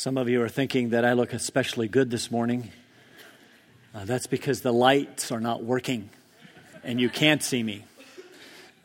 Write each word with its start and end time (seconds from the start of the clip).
Some 0.00 0.16
of 0.16 0.30
you 0.30 0.40
are 0.40 0.48
thinking 0.48 0.88
that 0.88 1.04
I 1.04 1.12
look 1.12 1.34
especially 1.34 1.86
good 1.86 2.10
this 2.10 2.30
morning. 2.30 2.70
Uh, 3.94 4.06
that's 4.06 4.26
because 4.26 4.62
the 4.62 4.72
lights 4.72 5.30
are 5.30 5.40
not 5.40 5.62
working 5.62 6.08
and 6.82 6.98
you 6.98 7.10
can't 7.10 7.42
see 7.42 7.62
me. 7.62 7.84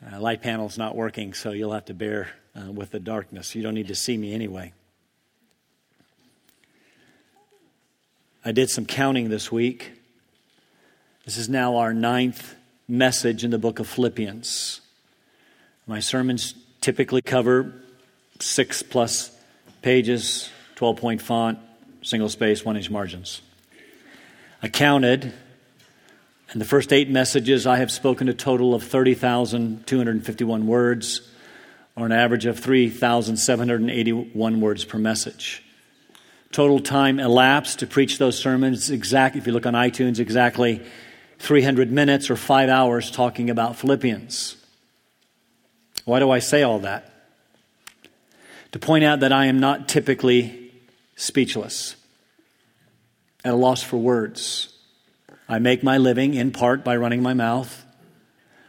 Uh, 0.06 0.20
light 0.20 0.42
panel's 0.42 0.76
not 0.76 0.94
working, 0.94 1.32
so 1.32 1.52
you'll 1.52 1.72
have 1.72 1.86
to 1.86 1.94
bear 1.94 2.28
uh, 2.54 2.70
with 2.70 2.90
the 2.90 3.00
darkness. 3.00 3.54
You 3.54 3.62
don't 3.62 3.72
need 3.72 3.88
to 3.88 3.94
see 3.94 4.14
me 4.14 4.34
anyway. 4.34 4.74
I 8.44 8.52
did 8.52 8.68
some 8.68 8.84
counting 8.84 9.30
this 9.30 9.50
week. 9.50 9.92
This 11.24 11.38
is 11.38 11.48
now 11.48 11.76
our 11.76 11.94
ninth 11.94 12.56
message 12.88 13.42
in 13.42 13.50
the 13.50 13.58
book 13.58 13.78
of 13.78 13.88
Philippians. 13.88 14.82
My 15.86 16.00
sermons 16.00 16.52
typically 16.82 17.22
cover 17.22 17.72
six 18.38 18.82
plus 18.82 19.34
pages, 19.80 20.50
12 20.76 20.96
point 20.96 21.22
font, 21.22 21.58
single 22.02 22.28
space, 22.28 22.64
one 22.64 22.76
inch 22.76 22.90
margins. 22.90 23.42
I 24.62 24.68
counted, 24.68 25.32
and 26.50 26.60
the 26.60 26.66
first 26.66 26.92
eight 26.92 27.10
messages 27.10 27.66
I 27.66 27.78
have 27.78 27.90
spoken 27.90 28.28
a 28.28 28.34
total 28.34 28.74
of 28.74 28.82
30,251 28.82 30.66
words, 30.66 31.28
or 31.96 32.06
an 32.06 32.12
average 32.12 32.46
of 32.46 32.60
3,781 32.60 34.60
words 34.60 34.84
per 34.84 34.98
message. 34.98 35.62
Total 36.52 36.78
time 36.78 37.18
elapsed 37.18 37.80
to 37.80 37.86
preach 37.86 38.18
those 38.18 38.38
sermons, 38.38 38.90
exact, 38.90 39.36
if 39.36 39.46
you 39.46 39.52
look 39.52 39.66
on 39.66 39.74
iTunes, 39.74 40.18
exactly 40.18 40.82
300 41.38 41.90
minutes 41.90 42.30
or 42.30 42.36
five 42.36 42.68
hours 42.68 43.10
talking 43.10 43.50
about 43.50 43.76
Philippians. 43.76 44.56
Why 46.04 46.18
do 46.18 46.30
I 46.30 46.38
say 46.38 46.62
all 46.62 46.80
that? 46.80 47.12
To 48.72 48.78
point 48.78 49.04
out 49.04 49.20
that 49.20 49.32
I 49.32 49.46
am 49.46 49.58
not 49.58 49.88
typically 49.88 50.65
speechless, 51.16 51.96
at 53.44 53.54
a 53.54 53.56
loss 53.56 53.82
for 53.82 53.96
words. 53.96 54.72
I 55.48 55.58
make 55.58 55.82
my 55.82 55.98
living 55.98 56.34
in 56.34 56.52
part 56.52 56.84
by 56.84 56.96
running 56.96 57.22
my 57.22 57.34
mouth. 57.34 57.84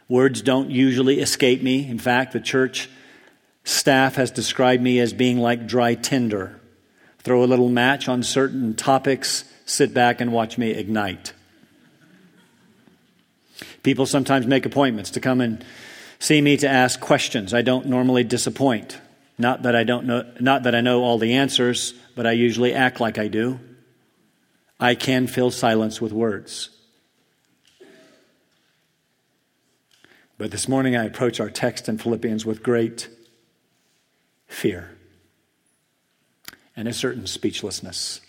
Words 0.08 0.42
don't 0.42 0.70
usually 0.70 1.20
escape 1.20 1.62
me. 1.62 1.88
In 1.88 1.98
fact, 1.98 2.32
the 2.32 2.40
church 2.40 2.88
staff 3.64 4.16
has 4.16 4.30
described 4.30 4.82
me 4.82 4.98
as 4.98 5.12
being 5.12 5.38
like 5.38 5.66
dry 5.66 5.94
tinder. 5.94 6.58
Throw 7.18 7.44
a 7.44 7.46
little 7.46 7.68
match 7.68 8.08
on 8.08 8.22
certain 8.22 8.74
topics, 8.74 9.44
sit 9.66 9.92
back 9.92 10.20
and 10.20 10.32
watch 10.32 10.56
me 10.56 10.70
ignite. 10.70 11.34
People 13.82 14.06
sometimes 14.06 14.46
make 14.46 14.64
appointments 14.64 15.10
to 15.10 15.20
come 15.20 15.40
and 15.40 15.64
see 16.18 16.40
me 16.40 16.56
to 16.56 16.68
ask 16.68 17.00
questions. 17.00 17.52
I 17.52 17.62
don't 17.62 17.86
normally 17.86 18.24
disappoint. 18.24 18.98
Not 19.36 19.62
that 19.62 19.76
I 19.76 19.84
don't 19.84 20.06
know 20.06 20.24
not 20.40 20.64
that 20.64 20.74
I 20.74 20.80
know 20.80 21.02
all 21.02 21.18
the 21.18 21.34
answers, 21.34 21.94
but 22.18 22.26
I 22.26 22.32
usually 22.32 22.74
act 22.74 22.98
like 22.98 23.16
I 23.16 23.28
do. 23.28 23.60
I 24.80 24.96
can 24.96 25.28
fill 25.28 25.52
silence 25.52 26.00
with 26.00 26.12
words. 26.12 26.68
But 30.36 30.50
this 30.50 30.66
morning 30.66 30.96
I 30.96 31.04
approach 31.04 31.38
our 31.38 31.48
text 31.48 31.88
in 31.88 31.96
Philippians 31.96 32.44
with 32.44 32.64
great 32.64 33.08
fear 34.48 34.90
and 36.74 36.88
a 36.88 36.92
certain 36.92 37.28
speechlessness. 37.28 38.20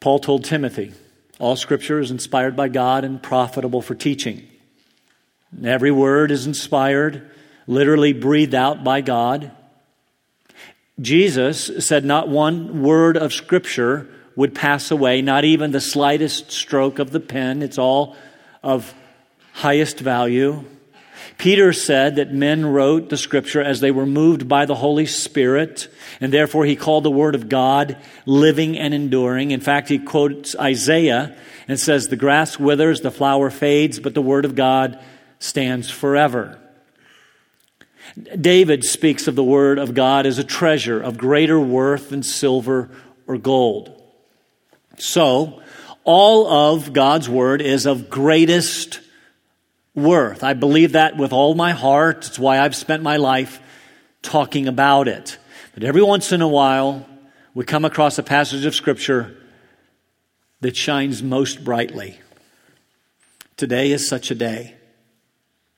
Paul 0.00 0.18
told 0.18 0.44
Timothy, 0.44 0.92
All 1.38 1.54
scripture 1.54 2.00
is 2.00 2.10
inspired 2.10 2.56
by 2.56 2.66
God 2.66 3.04
and 3.04 3.22
profitable 3.22 3.80
for 3.80 3.94
teaching. 3.94 4.44
Every 5.64 5.92
word 5.92 6.32
is 6.32 6.48
inspired, 6.48 7.30
literally 7.68 8.12
breathed 8.12 8.56
out 8.56 8.82
by 8.82 9.02
God 9.02 9.52
Jesus 11.00 11.86
said 11.86 12.04
not 12.04 12.28
one 12.28 12.82
word 12.82 13.16
of 13.16 13.32
Scripture 13.32 14.08
would 14.36 14.54
pass 14.54 14.90
away, 14.90 15.22
not 15.22 15.44
even 15.44 15.70
the 15.70 15.80
slightest 15.80 16.50
stroke 16.50 16.98
of 16.98 17.10
the 17.10 17.20
pen. 17.20 17.62
It's 17.62 17.78
all 17.78 18.16
of 18.62 18.94
highest 19.52 19.98
value. 19.98 20.64
Peter 21.38 21.72
said 21.72 22.16
that 22.16 22.32
men 22.32 22.64
wrote 22.64 23.08
the 23.08 23.16
Scripture 23.16 23.62
as 23.62 23.80
they 23.80 23.90
were 23.90 24.06
moved 24.06 24.48
by 24.48 24.66
the 24.66 24.74
Holy 24.74 25.06
Spirit, 25.06 25.88
and 26.20 26.32
therefore 26.32 26.64
he 26.64 26.76
called 26.76 27.04
the 27.04 27.10
Word 27.10 27.34
of 27.34 27.48
God 27.48 27.96
living 28.24 28.78
and 28.78 28.94
enduring. 28.94 29.50
In 29.50 29.60
fact, 29.60 29.88
he 29.88 29.98
quotes 29.98 30.56
Isaiah 30.56 31.36
and 31.66 31.78
says, 31.78 32.08
The 32.08 32.16
grass 32.16 32.58
withers, 32.58 33.00
the 33.00 33.10
flower 33.10 33.50
fades, 33.50 33.98
but 33.98 34.14
the 34.14 34.22
Word 34.22 34.44
of 34.44 34.54
God 34.54 35.02
stands 35.38 35.90
forever. 35.90 36.58
David 38.40 38.84
speaks 38.84 39.26
of 39.26 39.34
the 39.34 39.44
Word 39.44 39.78
of 39.78 39.94
God 39.94 40.26
as 40.26 40.38
a 40.38 40.44
treasure 40.44 41.00
of 41.00 41.18
greater 41.18 41.58
worth 41.58 42.10
than 42.10 42.22
silver 42.22 42.90
or 43.26 43.38
gold. 43.38 44.00
So, 44.98 45.62
all 46.04 46.46
of 46.46 46.92
God's 46.92 47.28
Word 47.28 47.60
is 47.60 47.86
of 47.86 48.08
greatest 48.08 49.00
worth. 49.94 50.44
I 50.44 50.54
believe 50.54 50.92
that 50.92 51.16
with 51.16 51.32
all 51.32 51.54
my 51.54 51.72
heart. 51.72 52.26
It's 52.28 52.38
why 52.38 52.60
I've 52.60 52.76
spent 52.76 53.02
my 53.02 53.16
life 53.16 53.60
talking 54.22 54.68
about 54.68 55.08
it. 55.08 55.38
But 55.74 55.82
every 55.82 56.02
once 56.02 56.30
in 56.30 56.40
a 56.40 56.48
while, 56.48 57.06
we 57.52 57.64
come 57.64 57.84
across 57.84 58.18
a 58.18 58.22
passage 58.22 58.64
of 58.64 58.74
Scripture 58.74 59.36
that 60.60 60.76
shines 60.76 61.22
most 61.22 61.64
brightly. 61.64 62.20
Today 63.56 63.92
is 63.92 64.08
such 64.08 64.30
a 64.30 64.34
day. 64.34 64.74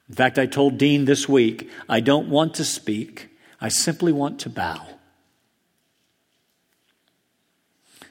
In 0.08 0.14
fact, 0.14 0.38
I 0.38 0.46
told 0.46 0.78
Dean 0.78 1.04
this 1.04 1.28
week, 1.28 1.70
I 1.88 2.00
don't 2.00 2.28
want 2.28 2.54
to 2.54 2.64
speak, 2.64 3.28
I 3.60 3.68
simply 3.68 4.12
want 4.12 4.40
to 4.40 4.50
bow. 4.50 4.86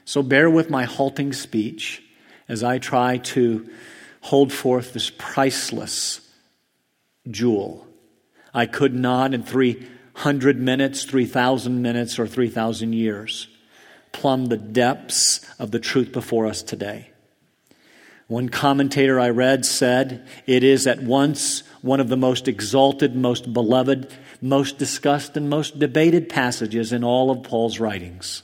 So 0.04 0.22
bear 0.22 0.48
with 0.48 0.70
my 0.70 0.84
halting 0.84 1.32
speech 1.32 2.02
as 2.48 2.62
I 2.62 2.78
try 2.78 3.18
to 3.18 3.68
hold 4.20 4.52
forth 4.52 4.92
this 4.92 5.10
priceless 5.10 6.20
jewel. 7.28 7.86
I 8.54 8.66
could 8.66 8.94
not 8.94 9.34
in 9.34 9.42
300 9.42 10.58
minutes, 10.58 11.04
3,000 11.04 11.82
minutes, 11.82 12.18
or 12.18 12.26
3,000 12.26 12.92
years 12.92 13.48
plumb 14.12 14.46
the 14.46 14.56
depths 14.56 15.44
of 15.58 15.70
the 15.70 15.78
truth 15.78 16.10
before 16.10 16.46
us 16.46 16.62
today. 16.62 17.10
One 18.28 18.48
commentator 18.48 19.20
I 19.20 19.28
read 19.28 19.66
said, 19.66 20.26
It 20.46 20.64
is 20.64 20.86
at 20.86 21.02
once 21.02 21.62
one 21.86 22.00
of 22.00 22.08
the 22.08 22.16
most 22.16 22.48
exalted, 22.48 23.14
most 23.14 23.52
beloved, 23.52 24.12
most 24.42 24.76
discussed, 24.76 25.36
and 25.36 25.48
most 25.48 25.78
debated 25.78 26.28
passages 26.28 26.92
in 26.92 27.04
all 27.04 27.30
of 27.30 27.42
Paul's 27.44 27.78
writings. 27.80 28.42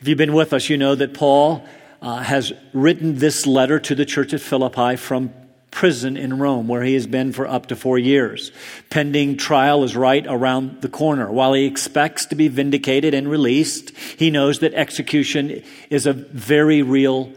If 0.00 0.06
you've 0.06 0.18
been 0.18 0.34
with 0.34 0.52
us, 0.52 0.68
you 0.68 0.76
know 0.76 0.94
that 0.94 1.14
Paul 1.14 1.64
uh, 2.00 2.18
has 2.18 2.52
written 2.72 3.16
this 3.16 3.46
letter 3.46 3.80
to 3.80 3.94
the 3.94 4.04
church 4.04 4.32
at 4.32 4.40
Philippi 4.40 4.96
from 4.96 5.32
prison 5.70 6.16
in 6.16 6.38
Rome, 6.38 6.68
where 6.68 6.82
he 6.82 6.94
has 6.94 7.06
been 7.06 7.32
for 7.32 7.46
up 7.46 7.66
to 7.66 7.76
four 7.76 7.98
years. 7.98 8.52
Pending 8.90 9.36
trial 9.36 9.84
is 9.84 9.96
right 9.96 10.24
around 10.28 10.82
the 10.82 10.88
corner. 10.88 11.30
While 11.30 11.52
he 11.52 11.64
expects 11.64 12.26
to 12.26 12.36
be 12.36 12.48
vindicated 12.48 13.14
and 13.14 13.28
released, 13.28 13.90
he 13.96 14.30
knows 14.30 14.60
that 14.60 14.74
execution 14.74 15.62
is 15.90 16.06
a 16.06 16.12
very 16.12 16.82
real 16.82 17.32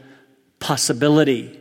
possibility. 0.59 1.60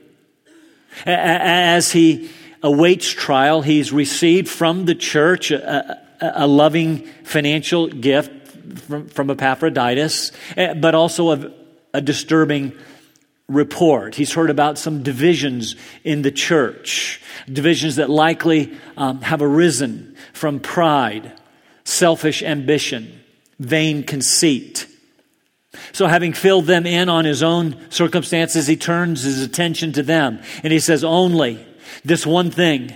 As 1.07 1.93
he 1.93 2.31
awaits 2.63 3.09
trial, 3.09 3.63
he's 3.63 3.93
received 3.93 4.49
from 4.49 4.85
the 4.85 4.95
church 4.95 5.51
a, 5.51 6.01
a 6.21 6.47
loving 6.47 7.07
financial 7.25 7.89
gift 7.89 8.31
from, 8.79 9.09
from 9.09 9.31
Epaphroditus, 9.31 10.33
eh, 10.57 10.75
but 10.75 10.95
also 10.95 11.33
a, 11.33 11.53
a 11.95 12.01
disturbing 12.01 12.73
report. 13.49 14.15
He's 14.15 14.33
heard 14.33 14.51
about 14.51 14.79
some 14.79 15.03
divisions 15.03 15.75
in 16.05 16.23
the 16.23 16.31
church, 16.31 17.21
divisions 17.51 17.97
that 17.97 18.09
likely 18.09 18.77
um, 18.97 19.23
have 19.23 19.43
arisen 19.43 20.17
from 20.33 20.61
pride, 20.61 21.33
selfish 21.85 22.43
ambition, 22.43 23.21
vain 23.59 24.05
conceit. 24.05 24.87
So, 25.93 26.07
having 26.07 26.33
filled 26.33 26.67
them 26.67 26.85
in 26.85 27.09
on 27.09 27.25
his 27.25 27.43
own 27.43 27.91
circumstances, 27.91 28.67
he 28.67 28.77
turns 28.77 29.23
his 29.23 29.43
attention 29.43 29.93
to 29.93 30.03
them 30.03 30.41
and 30.63 30.73
he 30.73 30.81
says, 30.81 31.05
Only 31.05 31.65
this 32.05 32.27
one 32.27 32.51
thing 32.51 32.95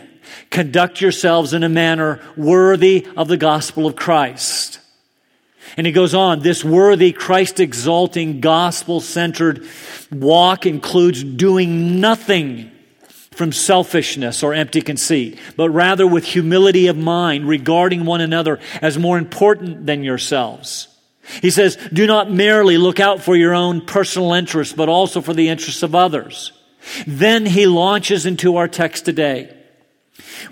conduct 0.50 1.00
yourselves 1.00 1.53
in 1.53 1.62
a 1.62 1.69
manner 1.69 2.21
worthy 2.37 3.06
of 3.17 3.29
the 3.29 3.37
gospel 3.37 3.87
of 3.87 3.94
Christ. 3.97 4.81
And 5.76 5.87
he 5.87 5.93
goes 5.93 6.15
on, 6.15 6.41
this 6.41 6.65
worthy, 6.65 7.12
Christ 7.12 7.59
exalting, 7.59 8.41
gospel 8.41 9.00
centered 9.00 9.67
walk 10.12 10.67
includes 10.67 11.25
doing 11.25 12.00
nothing 12.00 12.71
from 13.32 13.50
selfishness 13.50 14.44
or 14.44 14.55
empty 14.55 14.81
conceit, 14.81 15.38
but 15.56 15.71
rather 15.71 16.06
with 16.06 16.25
humility 16.25 16.87
of 16.87 16.97
mind, 16.97 17.49
regarding 17.49 18.05
one 18.05 18.21
another 18.21 18.61
as 18.81 18.97
more 18.97 19.19
important 19.19 19.87
than 19.87 20.05
yourselves. 20.05 20.94
He 21.41 21.50
says, 21.50 21.76
do 21.93 22.06
not 22.06 22.31
merely 22.31 22.79
look 22.79 23.00
out 23.00 23.23
for 23.23 23.37
your 23.37 23.55
own 23.55 23.81
personal 23.81 24.32
interests, 24.35 24.75
but 24.75 24.88
also 24.88 25.21
for 25.21 25.32
the 25.32 25.49
interests 25.49 25.82
of 25.82 25.94
others. 25.94 26.53
Then 27.06 27.47
he 27.47 27.67
launches 27.67 28.26
into 28.26 28.56
our 28.56 28.69
text 28.69 29.05
today. 29.05 29.55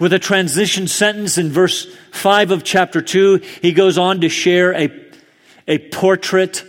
With 0.01 0.13
a 0.13 0.19
transition 0.19 0.89
sentence 0.89 1.39
in 1.39 1.51
verse 1.51 1.87
5 2.13 2.51
of 2.51 2.65
chapter 2.65 3.03
2, 3.03 3.43
he 3.61 3.73
goes 3.73 3.99
on 3.99 4.23
to 4.23 4.29
share 4.29 4.75
a, 4.75 4.91
a 5.69 5.79
portrait 5.91 6.65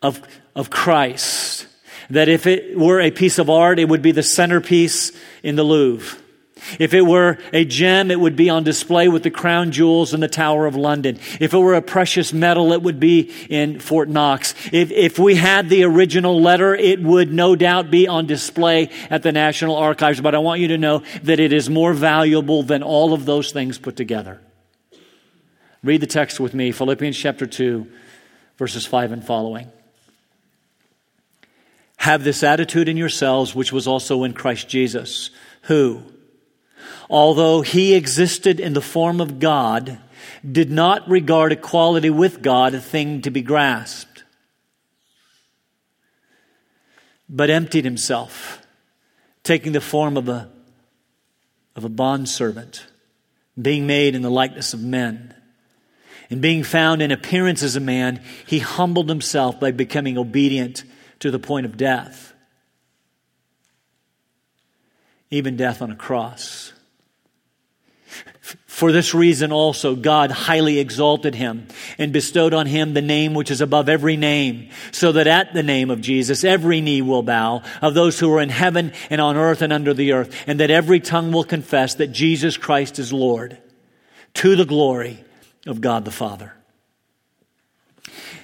of, 0.00 0.22
of 0.54 0.70
Christ. 0.70 1.66
That 2.10 2.28
if 2.28 2.46
it 2.46 2.78
were 2.78 3.00
a 3.00 3.10
piece 3.10 3.38
of 3.38 3.50
art, 3.50 3.78
it 3.78 3.88
would 3.88 4.02
be 4.02 4.12
the 4.12 4.22
centerpiece 4.22 5.12
in 5.42 5.56
the 5.56 5.64
Louvre. 5.64 6.18
If 6.78 6.94
it 6.94 7.02
were 7.02 7.38
a 7.52 7.64
gem, 7.64 8.10
it 8.10 8.18
would 8.18 8.36
be 8.36 8.50
on 8.50 8.64
display 8.64 9.08
with 9.08 9.22
the 9.22 9.30
crown 9.30 9.72
jewels 9.72 10.14
in 10.14 10.20
the 10.20 10.28
Tower 10.28 10.66
of 10.66 10.76
London. 10.76 11.18
If 11.40 11.54
it 11.54 11.58
were 11.58 11.74
a 11.74 11.82
precious 11.82 12.32
metal, 12.32 12.72
it 12.72 12.82
would 12.82 13.00
be 13.00 13.32
in 13.48 13.80
Fort 13.80 14.08
Knox. 14.08 14.54
If, 14.72 14.90
if 14.90 15.18
we 15.18 15.34
had 15.34 15.68
the 15.68 15.84
original 15.84 16.40
letter, 16.40 16.74
it 16.74 17.02
would 17.02 17.32
no 17.32 17.56
doubt 17.56 17.90
be 17.90 18.08
on 18.08 18.26
display 18.26 18.90
at 19.10 19.22
the 19.22 19.32
National 19.32 19.76
Archives. 19.76 20.20
But 20.20 20.34
I 20.34 20.38
want 20.38 20.60
you 20.60 20.68
to 20.68 20.78
know 20.78 21.02
that 21.22 21.40
it 21.40 21.52
is 21.52 21.68
more 21.70 21.92
valuable 21.92 22.62
than 22.62 22.82
all 22.82 23.12
of 23.12 23.24
those 23.24 23.52
things 23.52 23.78
put 23.78 23.96
together. 23.96 24.40
Read 25.82 26.00
the 26.00 26.06
text 26.06 26.40
with 26.40 26.54
me, 26.54 26.72
Philippians 26.72 27.16
chapter 27.16 27.46
2, 27.46 27.86
verses 28.56 28.86
5 28.86 29.12
and 29.12 29.24
following. 29.24 29.70
Have 31.98 32.24
this 32.24 32.42
attitude 32.42 32.88
in 32.88 32.96
yourselves, 32.96 33.54
which 33.54 33.72
was 33.72 33.86
also 33.86 34.24
in 34.24 34.32
Christ 34.32 34.68
Jesus, 34.68 35.30
who, 35.62 36.02
although 37.08 37.62
he 37.62 37.94
existed 37.94 38.60
in 38.60 38.72
the 38.72 38.80
form 38.80 39.20
of 39.20 39.38
God, 39.38 39.98
did 40.50 40.70
not 40.70 41.08
regard 41.08 41.52
equality 41.52 42.10
with 42.10 42.42
God 42.42 42.74
a 42.74 42.80
thing 42.80 43.22
to 43.22 43.30
be 43.30 43.42
grasped, 43.42 44.24
but 47.28 47.50
emptied 47.50 47.84
himself, 47.84 48.60
taking 49.42 49.72
the 49.72 49.80
form 49.80 50.16
of 50.16 50.28
a, 50.28 50.50
of 51.74 51.84
a 51.84 51.88
bondservant, 51.88 52.86
being 53.60 53.86
made 53.86 54.14
in 54.14 54.22
the 54.22 54.30
likeness 54.30 54.74
of 54.74 54.82
men. 54.82 55.34
And 56.30 56.40
being 56.40 56.62
found 56.62 57.02
in 57.02 57.12
appearance 57.12 57.62
as 57.62 57.76
a 57.76 57.80
man, 57.80 58.22
he 58.46 58.58
humbled 58.58 59.08
himself 59.08 59.60
by 59.60 59.70
becoming 59.70 60.16
obedient 60.16 60.82
to 61.20 61.30
the 61.30 61.38
point 61.38 61.64
of 61.64 61.76
death, 61.76 62.34
even 65.30 65.56
death 65.56 65.80
on 65.80 65.90
a 65.90 65.96
cross. 65.96 66.73
For 68.74 68.90
this 68.90 69.14
reason 69.14 69.52
also, 69.52 69.94
God 69.94 70.32
highly 70.32 70.80
exalted 70.80 71.36
him 71.36 71.68
and 71.96 72.12
bestowed 72.12 72.52
on 72.52 72.66
him 72.66 72.92
the 72.92 73.00
name 73.00 73.32
which 73.32 73.52
is 73.52 73.60
above 73.60 73.88
every 73.88 74.16
name, 74.16 74.68
so 74.90 75.12
that 75.12 75.28
at 75.28 75.54
the 75.54 75.62
name 75.62 75.92
of 75.92 76.00
Jesus 76.00 76.42
every 76.42 76.80
knee 76.80 77.00
will 77.00 77.22
bow 77.22 77.62
of 77.80 77.94
those 77.94 78.18
who 78.18 78.34
are 78.34 78.40
in 78.40 78.48
heaven 78.48 78.92
and 79.10 79.20
on 79.20 79.36
earth 79.36 79.62
and 79.62 79.72
under 79.72 79.94
the 79.94 80.10
earth, 80.10 80.34
and 80.48 80.58
that 80.58 80.72
every 80.72 80.98
tongue 80.98 81.30
will 81.30 81.44
confess 81.44 81.94
that 81.94 82.08
Jesus 82.08 82.56
Christ 82.56 82.98
is 82.98 83.12
Lord, 83.12 83.58
to 84.34 84.56
the 84.56 84.64
glory 84.64 85.22
of 85.68 85.80
God 85.80 86.04
the 86.04 86.10
Father. 86.10 86.52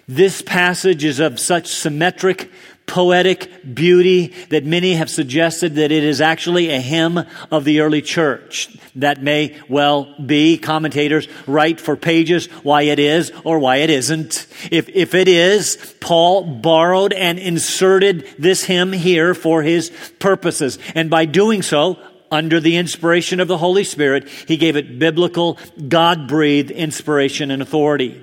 This 0.07 0.43
passage 0.43 1.03
is 1.03 1.19
of 1.19 1.41
such 1.41 1.67
symmetric 1.67 2.53
poetic 2.91 3.73
beauty 3.73 4.35
that 4.49 4.65
many 4.65 4.95
have 4.95 5.09
suggested 5.09 5.77
that 5.77 5.93
it 5.93 6.03
is 6.03 6.21
actually 6.21 6.71
a 6.71 6.81
hymn 6.81 7.21
of 7.53 7.65
the 7.65 7.81
early 7.81 8.03
church. 8.03 8.69
That 8.97 9.23
may 9.23 9.57
well 9.69 10.13
be. 10.19 10.59
Commentators 10.59 11.29
write 11.47 11.81
for 11.81 11.95
pages 11.95 12.47
why 12.65 12.83
it 12.83 12.99
is 12.99 13.31
or 13.45 13.61
why 13.61 13.77
it 13.77 13.91
isn't. 13.91 14.49
If, 14.73 14.89
if 14.89 15.15
it 15.15 15.29
is, 15.29 15.95
Paul 16.01 16.43
borrowed 16.43 17.13
and 17.13 17.39
inserted 17.39 18.27
this 18.41 18.65
hymn 18.65 18.93
here 18.93 19.35
for 19.35 19.63
his 19.63 19.93
purposes. 20.19 20.77
And 20.97 21.09
by 21.09 21.27
doing 21.27 21.63
so, 21.63 21.97
under 22.33 22.59
the 22.59 22.77
inspiration 22.77 23.39
of 23.39 23.47
the 23.47 23.59
Holy 23.59 23.85
Spirit, 23.85 24.29
he 24.29 24.57
gave 24.57 24.75
it 24.75 24.99
biblical, 24.99 25.59
God 25.89 26.27
breathed 26.27 26.73
inspiration 26.73 27.53
and 27.53 27.63
authority. 27.63 28.21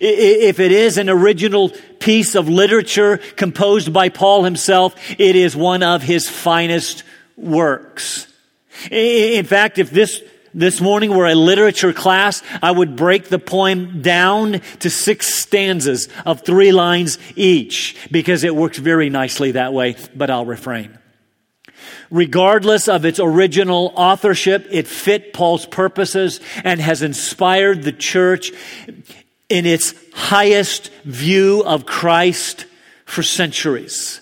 If 0.00 0.60
it 0.60 0.72
is 0.72 0.98
an 0.98 1.08
original 1.08 1.70
piece 1.98 2.34
of 2.34 2.48
literature 2.48 3.18
composed 3.36 3.92
by 3.92 4.08
Paul 4.08 4.44
himself, 4.44 4.94
it 5.18 5.36
is 5.36 5.56
one 5.56 5.82
of 5.82 6.02
his 6.02 6.28
finest 6.28 7.02
works. 7.36 8.26
In 8.90 9.44
fact, 9.44 9.78
if 9.78 9.90
this 9.90 10.22
this 10.54 10.80
morning 10.80 11.14
were 11.14 11.26
a 11.26 11.34
literature 11.34 11.92
class, 11.92 12.42
I 12.62 12.70
would 12.70 12.94
break 12.94 13.24
the 13.24 13.40
poem 13.40 14.02
down 14.02 14.60
to 14.80 14.88
six 14.88 15.34
stanzas 15.34 16.08
of 16.24 16.42
three 16.42 16.70
lines 16.70 17.18
each 17.34 17.96
because 18.10 18.44
it 18.44 18.54
works 18.54 18.78
very 18.78 19.10
nicely 19.10 19.52
that 19.52 19.72
way, 19.72 19.96
but 20.14 20.30
I'll 20.30 20.46
refrain. 20.46 20.96
Regardless 22.10 22.86
of 22.86 23.04
its 23.04 23.18
original 23.18 23.92
authorship, 23.96 24.68
it 24.70 24.86
fit 24.86 25.32
Paul's 25.32 25.66
purposes 25.66 26.40
and 26.62 26.80
has 26.80 27.02
inspired 27.02 27.82
the 27.82 27.92
church 27.92 28.52
in 29.54 29.66
its 29.66 29.94
highest 30.12 30.88
view 31.04 31.62
of 31.64 31.86
Christ 31.86 32.66
for 33.04 33.22
centuries. 33.22 34.20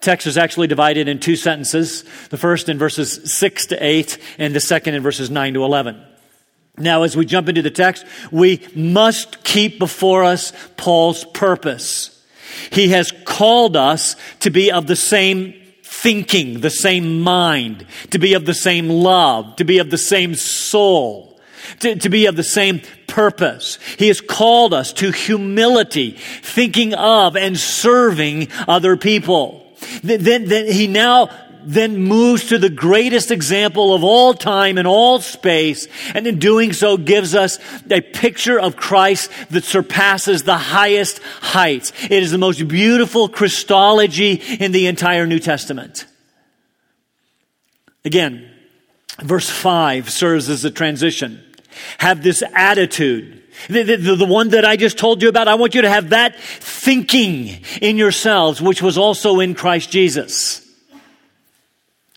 Text 0.00 0.26
is 0.26 0.36
actually 0.36 0.66
divided 0.66 1.06
in 1.06 1.20
two 1.20 1.36
sentences. 1.36 2.02
The 2.30 2.36
first 2.36 2.68
in 2.68 2.76
verses 2.76 3.32
6 3.32 3.66
to 3.66 3.76
8 3.80 4.18
and 4.38 4.52
the 4.52 4.58
second 4.58 4.94
in 4.94 5.02
verses 5.04 5.30
9 5.30 5.54
to 5.54 5.62
11. 5.62 6.04
Now, 6.76 7.04
as 7.04 7.16
we 7.16 7.24
jump 7.24 7.48
into 7.48 7.62
the 7.62 7.70
text, 7.70 8.04
we 8.32 8.66
must 8.74 9.44
keep 9.44 9.78
before 9.78 10.24
us 10.24 10.52
Paul's 10.76 11.24
purpose. 11.24 12.20
He 12.72 12.88
has 12.88 13.12
called 13.24 13.76
us 13.76 14.16
to 14.40 14.50
be 14.50 14.72
of 14.72 14.88
the 14.88 14.96
same 14.96 15.54
thinking, 15.84 16.62
the 16.62 16.70
same 16.70 17.20
mind, 17.20 17.86
to 18.10 18.18
be 18.18 18.34
of 18.34 18.44
the 18.44 18.54
same 18.54 18.88
love, 18.88 19.54
to 19.56 19.64
be 19.64 19.78
of 19.78 19.88
the 19.88 19.98
same 19.98 20.34
soul 20.34 21.27
to, 21.80 21.96
to 21.96 22.08
be 22.08 22.26
of 22.26 22.36
the 22.36 22.42
same 22.42 22.80
purpose. 23.06 23.78
He 23.98 24.08
has 24.08 24.20
called 24.20 24.74
us 24.74 24.92
to 24.94 25.10
humility, 25.10 26.12
thinking 26.42 26.94
of 26.94 27.36
and 27.36 27.58
serving 27.58 28.48
other 28.66 28.96
people. 28.96 29.66
Then, 30.02 30.46
then 30.46 30.66
he 30.70 30.86
now 30.86 31.30
then 31.64 31.98
moves 31.98 32.46
to 32.46 32.58
the 32.58 32.70
greatest 32.70 33.30
example 33.30 33.92
of 33.92 34.02
all 34.02 34.32
time 34.32 34.78
and 34.78 34.86
all 34.86 35.20
space, 35.20 35.86
and 36.14 36.26
in 36.26 36.38
doing 36.38 36.72
so 36.72 36.96
gives 36.96 37.34
us 37.34 37.58
a 37.90 38.00
picture 38.00 38.58
of 38.58 38.76
Christ 38.76 39.30
that 39.50 39.64
surpasses 39.64 40.44
the 40.44 40.56
highest 40.56 41.20
heights. 41.40 41.92
It 42.04 42.22
is 42.22 42.30
the 42.30 42.38
most 42.38 42.66
beautiful 42.68 43.28
Christology 43.28 44.34
in 44.34 44.72
the 44.72 44.86
entire 44.86 45.26
New 45.26 45.40
Testament. 45.40 46.06
Again, 48.04 48.50
verse 49.20 49.50
5 49.50 50.08
serves 50.08 50.48
as 50.48 50.64
a 50.64 50.70
transition 50.70 51.44
have 51.98 52.22
this 52.22 52.42
attitude. 52.54 53.42
The, 53.68 53.82
the, 53.82 54.16
the, 54.16 54.24
one 54.24 54.50
that 54.50 54.64
I 54.64 54.76
just 54.76 54.98
told 54.98 55.20
you 55.20 55.28
about, 55.28 55.48
I 55.48 55.56
want 55.56 55.74
you 55.74 55.82
to 55.82 55.88
have 55.88 56.10
that 56.10 56.38
thinking 56.38 57.60
in 57.80 57.96
yourselves, 57.96 58.62
which 58.62 58.80
was 58.80 58.96
also 58.96 59.40
in 59.40 59.54
Christ 59.54 59.90
Jesus. 59.90 60.64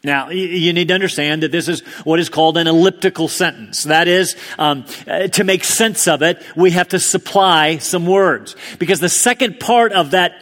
Now, 0.03 0.29
you 0.29 0.73
need 0.73 0.87
to 0.87 0.95
understand 0.95 1.43
that 1.43 1.51
this 1.51 1.67
is 1.67 1.81
what 2.03 2.19
is 2.19 2.29
called 2.29 2.57
an 2.57 2.67
elliptical 2.67 3.27
sentence. 3.27 3.83
That 3.83 4.07
is, 4.07 4.35
um, 4.57 4.85
uh, 5.07 5.27
to 5.27 5.43
make 5.43 5.63
sense 5.63 6.07
of 6.07 6.23
it, 6.23 6.41
we 6.55 6.71
have 6.71 6.89
to 6.89 6.99
supply 6.99 7.77
some 7.77 8.07
words. 8.07 8.55
Because 8.79 8.99
the 8.99 9.09
second 9.09 9.59
part 9.59 9.93
of 9.93 10.11
that 10.11 10.33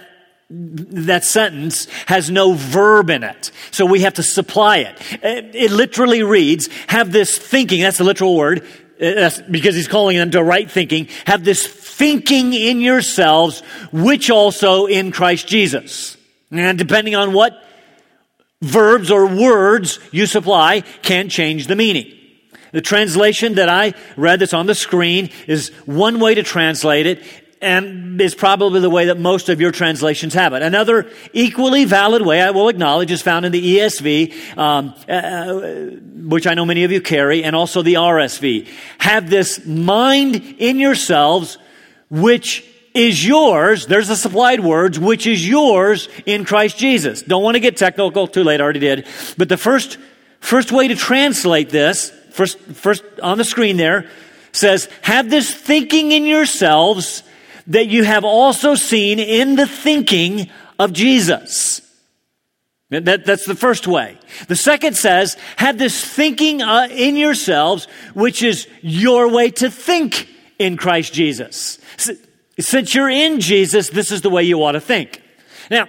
that 0.52 1.24
sentence 1.24 1.88
has 2.08 2.32
no 2.32 2.54
verb 2.54 3.12
in 3.12 3.24
it. 3.24 3.52
So 3.70 3.86
we 3.86 4.02
have 4.02 4.16
to 4.16 4.24
supply 4.24 4.78
it. 4.78 5.00
Uh, 5.24 5.48
it 5.54 5.70
literally 5.70 6.24
reads, 6.24 6.70
have 6.88 7.12
this 7.12 7.38
thinking, 7.38 7.82
that's 7.82 8.00
the 8.00 8.04
literal 8.04 8.36
word, 8.36 8.66
because 9.00 9.75
he's 9.75 9.88
calling 9.88 10.18
them 10.18 10.32
to 10.32 10.44
right 10.44 10.70
thinking, 10.70 11.08
have 11.25 11.44
this 11.44 11.65
thinking 11.65 12.53
in 12.53 12.82
yourselves, 12.82 13.62
which 13.91 14.29
also 14.29 14.86
in 14.86 15.12
Christ 15.12 15.48
Jesus. 15.48 16.18
And 16.51 16.77
depending 16.77 17.15
on 17.15 17.34
what 17.34 17.63
verbs 18.62 19.10
or 19.10 19.25
words 19.25 20.00
you 20.12 20.25
supply 20.25 20.82
can 21.01 21.29
change 21.29 21.68
the 21.68 21.75
meaning. 21.75 22.13
The 22.72 22.82
translation 22.82 23.56
that 23.56 23.70
I 23.70 23.94
read 24.15 24.39
that's 24.39 24.53
on 24.53 24.68
the 24.68 24.75
screen 24.75 25.32
is 25.48 25.70
one 25.86 26.20
way 26.20 26.36
to 26.36 26.44
translate 26.44 27.08
it 27.08 27.24
and 27.62 28.22
is 28.22 28.36
probably 28.36 28.80
the 28.80 28.89
way 28.89 29.06
that 29.06 29.20
most 29.20 29.50
of 29.50 29.60
your 29.60 29.72
translations 29.72 30.34
have 30.34 30.54
it. 30.54 30.62
Another 30.62 31.10
equally 31.34 31.86
valid 31.86 32.22
way, 32.22 32.42
I 32.42 32.51
will 32.51 32.70
acknowledge, 32.70 33.12
is 33.12 33.22
found 33.22 33.46
in 33.46 33.51
the 33.51 33.78
ESV, 33.78 34.58
um, 34.58 34.94
uh, 35.08 35.12
uh, 35.12 35.89
which 36.30 36.48
I 36.48 36.54
know 36.54 36.66
many 36.66 36.84
of 36.84 36.92
you 36.92 37.01
carry, 37.01 37.44
and 37.44 37.56
also 37.56 37.82
the 37.82 37.96
RSV. 37.96 38.68
Have 39.00 39.30
this 39.30 39.66
mind 39.66 40.56
in 40.58 40.80
yourselves, 40.80 41.58
which 42.10 42.66
is 42.94 43.25
yours. 43.25 43.88
There's 43.88 44.08
the 44.08 44.16
supplied 44.16 44.62
words, 44.62 44.98
which 44.98 45.28
is 45.28 45.48
yours 45.48 46.08
in 46.25 46.46
Christ 46.46 46.78
Jesus. 46.78 47.22
Don't 47.22 47.44
want 47.44 47.56
to 47.56 47.60
get 47.60 47.78
technical. 47.78 48.28
Too 48.28 48.44
late. 48.44 48.62
I 48.62 48.63
already 48.63 48.80
did. 48.80 49.06
But 49.38 49.50
the 49.50 49.58
first, 49.58 49.98
first 50.39 50.72
way 50.72 50.88
to 50.88 50.96
translate 50.96 51.70
this, 51.70 52.12
first, 52.32 52.58
first 52.60 53.04
on 53.22 53.38
the 53.38 53.44
screen 53.44 53.78
there, 53.78 54.10
says, 54.51 54.89
have 55.01 55.30
this 55.30 55.54
thinking 55.54 56.12
in 56.12 56.25
yourselves 56.25 57.24
that 57.70 57.88
you 57.88 58.04
have 58.04 58.26
also 58.26 58.76
seen 58.76 59.20
in 59.20 59.56
the 59.56 59.68
thinking 59.68 60.50
of 60.78 60.92
Jesus. 60.92 61.82
That, 62.90 63.24
that's 63.24 63.46
the 63.46 63.56
first 63.56 63.86
way. 63.86 64.18
The 64.48 64.56
second 64.56 64.98
says, 64.98 65.38
have 65.58 65.78
this 65.78 66.04
thinking 66.04 66.64
uh, 66.64 66.88
in 66.90 67.16
yourselves, 67.16 67.88
which 68.16 68.42
is 68.42 68.68
your 68.82 69.32
way 69.32 69.52
to 69.52 69.70
think 69.70 70.28
in 70.58 70.76
Christ 70.76 71.14
Jesus. 71.14 71.78
Since 72.60 72.96
you're 72.96 73.10
in 73.10 73.40
Jesus, 73.40 73.90
this 73.90 74.12
is 74.12 74.22
the 74.22 74.32
way 74.32 74.44
you 74.44 74.64
ought 74.64 74.72
to 74.72 74.82
think. 74.82 75.22
Now, 75.70 75.88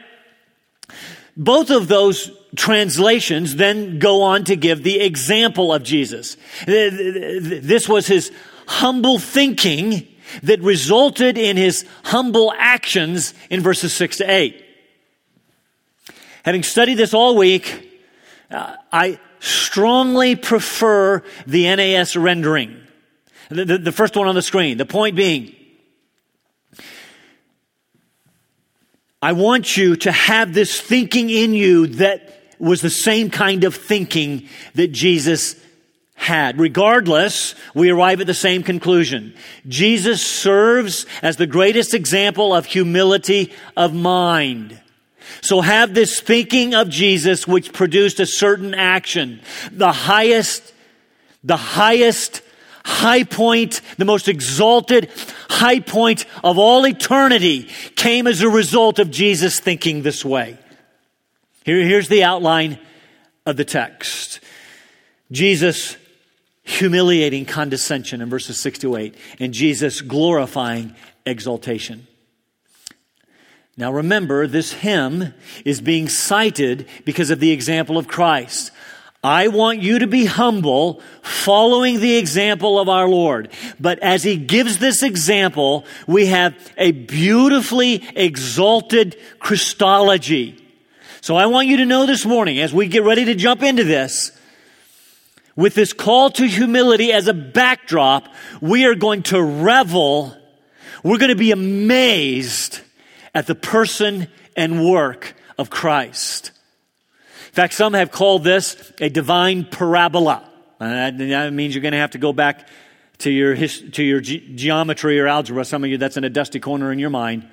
both 1.36 1.70
of 1.70 1.88
those 1.88 2.30
translations 2.54 3.56
then 3.56 3.98
go 3.98 4.22
on 4.22 4.44
to 4.44 4.56
give 4.56 4.82
the 4.82 5.00
example 5.00 5.72
of 5.72 5.82
Jesus. 5.82 6.36
This 6.66 7.88
was 7.88 8.06
his 8.06 8.30
humble 8.66 9.18
thinking 9.18 10.06
that 10.42 10.60
resulted 10.60 11.38
in 11.38 11.56
his 11.56 11.84
humble 12.04 12.52
actions 12.56 13.34
in 13.48 13.60
verses 13.60 13.92
6 13.92 14.18
to 14.18 14.30
8. 14.30 14.64
Having 16.44 16.62
studied 16.62 16.94
this 16.94 17.14
all 17.14 17.36
week, 17.36 18.02
uh, 18.50 18.76
I 18.92 19.20
strongly 19.40 20.36
prefer 20.36 21.22
the 21.46 21.64
NAS 21.74 22.16
rendering. 22.16 22.76
The, 23.48 23.64
the, 23.64 23.78
the 23.78 23.92
first 23.92 24.16
one 24.16 24.28
on 24.28 24.34
the 24.34 24.42
screen. 24.42 24.78
The 24.78 24.86
point 24.86 25.16
being, 25.16 25.54
I 29.22 29.32
want 29.32 29.76
you 29.76 29.96
to 29.96 30.12
have 30.12 30.54
this 30.54 30.80
thinking 30.80 31.30
in 31.30 31.52
you 31.52 31.88
that 31.88 32.54
was 32.58 32.80
the 32.80 32.90
same 32.90 33.30
kind 33.30 33.64
of 33.64 33.74
thinking 33.74 34.48
that 34.74 34.92
Jesus 34.92 35.56
had. 36.20 36.60
Regardless, 36.60 37.54
we 37.74 37.88
arrive 37.88 38.20
at 38.20 38.26
the 38.26 38.34
same 38.34 38.62
conclusion. 38.62 39.34
Jesus 39.66 40.20
serves 40.20 41.06
as 41.22 41.38
the 41.38 41.46
greatest 41.46 41.94
example 41.94 42.54
of 42.54 42.66
humility 42.66 43.54
of 43.74 43.94
mind. 43.94 44.78
So 45.40 45.62
have 45.62 45.94
this 45.94 46.20
thinking 46.20 46.74
of 46.74 46.90
Jesus 46.90 47.48
which 47.48 47.72
produced 47.72 48.20
a 48.20 48.26
certain 48.26 48.74
action. 48.74 49.40
The 49.72 49.92
highest, 49.92 50.74
the 51.42 51.56
highest 51.56 52.42
high 52.84 53.24
point, 53.24 53.80
the 53.96 54.04
most 54.04 54.28
exalted 54.28 55.10
high 55.48 55.80
point 55.80 56.26
of 56.44 56.58
all 56.58 56.86
eternity 56.86 57.70
came 57.96 58.26
as 58.26 58.42
a 58.42 58.48
result 58.50 58.98
of 58.98 59.10
Jesus 59.10 59.58
thinking 59.58 60.02
this 60.02 60.22
way. 60.22 60.58
Here, 61.64 61.82
here's 61.82 62.08
the 62.08 62.24
outline 62.24 62.78
of 63.46 63.56
the 63.56 63.64
text. 63.64 64.40
Jesus 65.32 65.96
humiliating 66.70 67.44
condescension 67.44 68.20
in 68.22 68.30
verses 68.30 68.60
6 68.60 68.78
to 68.80 68.96
8, 68.96 69.14
and 69.38 69.52
Jesus 69.52 70.00
glorifying 70.00 70.94
exaltation. 71.26 72.06
Now 73.76 73.92
remember, 73.92 74.46
this 74.46 74.72
hymn 74.72 75.34
is 75.64 75.80
being 75.80 76.08
cited 76.08 76.86
because 77.04 77.30
of 77.30 77.40
the 77.40 77.50
example 77.50 77.98
of 77.98 78.08
Christ. 78.08 78.70
I 79.22 79.48
want 79.48 79.82
you 79.82 79.98
to 79.98 80.06
be 80.06 80.24
humble, 80.24 81.02
following 81.22 82.00
the 82.00 82.16
example 82.16 82.80
of 82.80 82.88
our 82.88 83.06
Lord. 83.06 83.50
But 83.78 83.98
as 83.98 84.22
he 84.22 84.36
gives 84.36 84.78
this 84.78 85.02
example, 85.02 85.84
we 86.06 86.26
have 86.26 86.54
a 86.78 86.92
beautifully 86.92 88.02
exalted 88.16 89.16
Christology. 89.38 90.56
So 91.20 91.36
I 91.36 91.46
want 91.46 91.68
you 91.68 91.78
to 91.78 91.84
know 91.84 92.06
this 92.06 92.24
morning, 92.24 92.58
as 92.60 92.72
we 92.72 92.88
get 92.88 93.02
ready 93.02 93.26
to 93.26 93.34
jump 93.34 93.62
into 93.62 93.84
this, 93.84 94.32
with 95.60 95.74
this 95.74 95.92
call 95.92 96.30
to 96.30 96.48
humility 96.48 97.12
as 97.12 97.28
a 97.28 97.34
backdrop, 97.34 98.26
we 98.62 98.86
are 98.86 98.94
going 98.94 99.22
to 99.22 99.42
revel, 99.42 100.34
we're 101.04 101.18
going 101.18 101.28
to 101.28 101.36
be 101.36 101.52
amazed 101.52 102.80
at 103.34 103.46
the 103.46 103.54
person 103.54 104.26
and 104.56 104.82
work 104.82 105.34
of 105.58 105.68
Christ. 105.68 106.50
In 107.48 107.52
fact, 107.52 107.74
some 107.74 107.92
have 107.92 108.10
called 108.10 108.42
this 108.42 108.90
a 109.02 109.10
divine 109.10 109.66
parabola. 109.66 110.48
Uh, 110.80 111.10
that 111.10 111.52
means 111.52 111.74
you're 111.74 111.82
going 111.82 111.92
to 111.92 111.98
have 111.98 112.12
to 112.12 112.18
go 112.18 112.32
back 112.32 112.66
to 113.18 113.30
your, 113.30 113.54
to 113.54 114.02
your 114.02 114.22
ge- 114.22 114.42
geometry 114.54 115.20
or 115.20 115.26
algebra. 115.26 115.66
Some 115.66 115.84
of 115.84 115.90
you, 115.90 115.98
that's 115.98 116.16
in 116.16 116.24
a 116.24 116.30
dusty 116.30 116.58
corner 116.58 116.90
in 116.90 116.98
your 116.98 117.10
mind. 117.10 117.46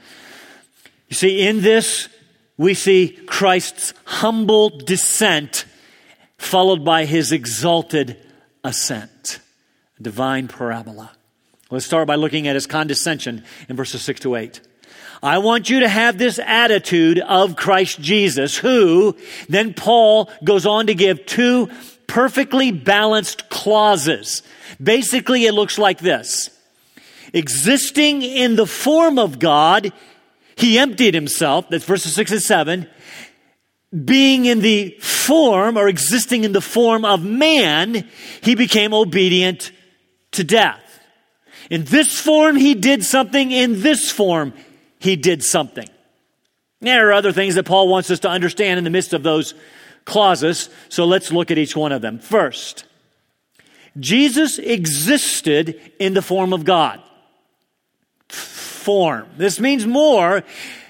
You 1.10 1.16
see, 1.16 1.46
in 1.46 1.60
this, 1.60 2.08
we 2.56 2.74
see 2.74 3.10
Christ's 3.10 3.94
humble 4.06 4.70
descent 4.70 5.66
followed 6.38 6.84
by 6.86 7.06
his 7.06 7.32
exalted 7.32 8.18
ascent. 8.64 9.40
Divine 10.02 10.48
parabola. 10.48 11.12
Let's 11.70 11.86
start 11.86 12.08
by 12.08 12.16
looking 12.16 12.48
at 12.48 12.56
his 12.56 12.68
condescension 12.68 13.44
in 13.68 13.76
verses 13.76 14.02
6 14.04 14.22
to 14.22 14.36
8. 14.36 14.62
I 15.22 15.40
want 15.40 15.70
you 15.70 15.80
to 15.82 15.90
have 15.90 16.18
this 16.18 16.40
attitude 16.40 17.20
of 17.20 17.56
Christ 17.56 18.00
Jesus, 18.00 18.56
who 18.56 19.18
then 19.50 19.74
Paul 19.74 20.30
goes 20.44 20.66
on 20.66 20.88
to 20.88 20.94
give 20.94 21.26
two 21.26 21.70
perfectly 22.06 22.72
balanced 22.72 23.50
clauses. 23.50 24.44
Basically, 24.82 25.46
it 25.46 25.54
looks 25.54 25.78
like 25.78 26.00
this. 26.00 26.50
Existing 27.34 28.22
in 28.22 28.56
the 28.56 28.68
form 28.68 29.20
of 29.20 29.40
God, 29.40 29.92
he 30.56 30.80
emptied 30.80 31.14
himself. 31.14 31.68
That's 31.70 31.84
verses 31.84 32.14
6 32.14 32.32
and 32.32 32.42
7. 32.42 32.90
Being 33.92 34.46
in 34.46 34.60
the 34.60 34.98
form 35.00 35.78
or 35.78 35.88
existing 35.88 36.44
in 36.44 36.52
the 36.52 36.62
form 36.62 37.06
of 37.06 37.24
man, 37.24 38.08
he 38.42 38.56
became 38.56 38.94
obedient 38.94 39.72
to 40.32 40.44
death. 40.44 41.00
In 41.70 41.84
this 41.86 42.20
form, 42.20 42.56
he 42.56 42.76
did 42.76 43.04
something. 43.04 43.52
In 43.52 43.82
this 43.82 44.12
form, 44.12 44.54
he 45.00 45.16
did 45.16 45.44
something. 45.44 45.88
There 46.82 47.10
are 47.10 47.14
other 47.14 47.32
things 47.32 47.56
that 47.56 47.66
Paul 47.66 47.88
wants 47.88 48.12
us 48.12 48.20
to 48.20 48.30
understand 48.30 48.78
in 48.78 48.84
the 48.84 48.90
midst 48.90 49.14
of 49.14 49.24
those 49.24 49.54
clauses, 50.06 50.70
so 50.90 51.06
let's 51.06 51.32
look 51.32 51.52
at 51.52 51.58
each 51.58 51.76
one 51.76 51.92
of 51.92 52.02
them. 52.02 52.20
First, 52.20 52.86
Jesus 54.00 54.60
existed 54.60 55.80
in 56.00 56.14
the 56.14 56.22
form 56.22 56.54
of 56.54 56.66
God. 56.66 57.02
Form. 58.30 59.28
This 59.38 59.60
means 59.60 59.86
more 59.86 60.44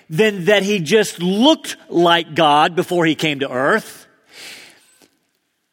than 0.09 0.45
that 0.45 0.63
he 0.63 0.79
just 0.79 1.21
looked 1.21 1.77
like 1.89 2.35
God 2.35 2.75
before 2.75 3.05
he 3.05 3.15
came 3.15 3.39
to 3.39 3.51
earth. 3.51 4.07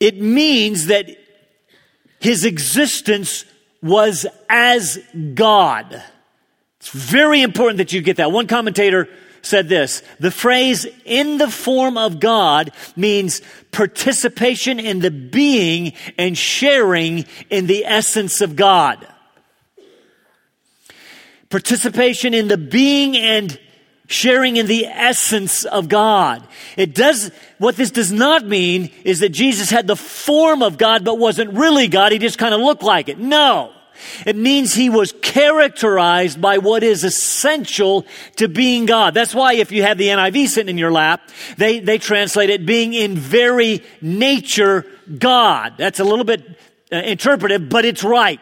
It 0.01 0.21
means 0.21 0.87
that 0.87 1.09
his 2.21 2.45
existence 2.45 3.45
was 3.83 4.27
as 4.49 4.99
God. 5.35 6.03
It's 6.81 6.91
very 6.91 7.43
important 7.43 7.79
that 7.79 7.93
you 7.93 8.03
get 8.03 8.17
that. 8.17 8.33
One 8.33 8.47
commentator 8.47 9.09
said 9.43 9.69
this 9.69 10.03
the 10.21 10.31
phrase 10.31 10.87
in 11.05 11.39
the 11.39 11.51
form 11.51 11.97
of 11.97 12.19
God 12.21 12.73
means 12.97 13.43
participation 13.73 14.81
in 14.81 15.01
the 15.01 15.11
being 15.11 15.93
and 16.19 16.37
sharing 16.37 17.27
in 17.51 17.67
the 17.67 17.85
essence 17.85 18.41
of 18.41 18.57
God. 18.57 19.07
Participation 21.51 22.35
in 22.35 22.49
the 22.49 22.59
being 22.59 23.17
and 23.17 23.59
sharing 24.07 24.57
in 24.57 24.67
the 24.67 24.87
essence 24.87 25.65
of 25.65 25.89
God. 25.89 26.47
It 26.77 26.95
does, 26.95 27.31
what 27.59 27.77
this 27.77 27.91
does 27.91 28.13
not 28.13 28.47
mean 28.47 28.91
is 29.05 29.21
that 29.21 29.31
Jesus 29.31 29.71
had 29.71 29.87
the 29.87 29.97
form 29.97 30.63
of 30.63 30.77
God 30.79 31.05
but 31.05 31.19
wasn't 31.19 31.55
really 31.55 31.89
God. 31.89 32.13
He 32.13 32.19
just 32.19 32.39
kind 32.39 32.55
of 32.55 32.61
looked 32.61 32.83
like 32.83 33.09
it. 33.09 33.19
No. 33.19 33.73
It 34.27 34.37
means 34.37 34.75
he 34.75 34.91
was 34.91 35.13
characterized 35.23 36.41
by 36.41 36.59
what 36.59 36.83
is 36.83 37.05
essential 37.05 38.05
to 38.37 38.49
being 38.49 38.87
God. 38.87 39.15
That's 39.15 39.35
why 39.35 39.55
if 39.55 39.73
you 39.73 39.83
have 39.83 39.99
the 39.99 40.09
NIV 40.09 40.49
sitting 40.49 40.71
in 40.71 40.79
your 40.79 40.93
lap, 40.93 41.29
they, 41.57 41.81
they 41.81 41.99
translate 41.99 42.51
it 42.51 42.67
being 42.67 42.93
in 42.93 43.17
very 43.17 43.83
nature 44.01 44.85
God. 45.19 45.75
That's 45.79 46.01
a 46.01 46.05
little 46.05 46.25
bit 46.25 46.45
uh, 46.93 46.97
interpretive, 46.97 47.69
but 47.69 47.85
it's 47.85 48.05
right. 48.05 48.41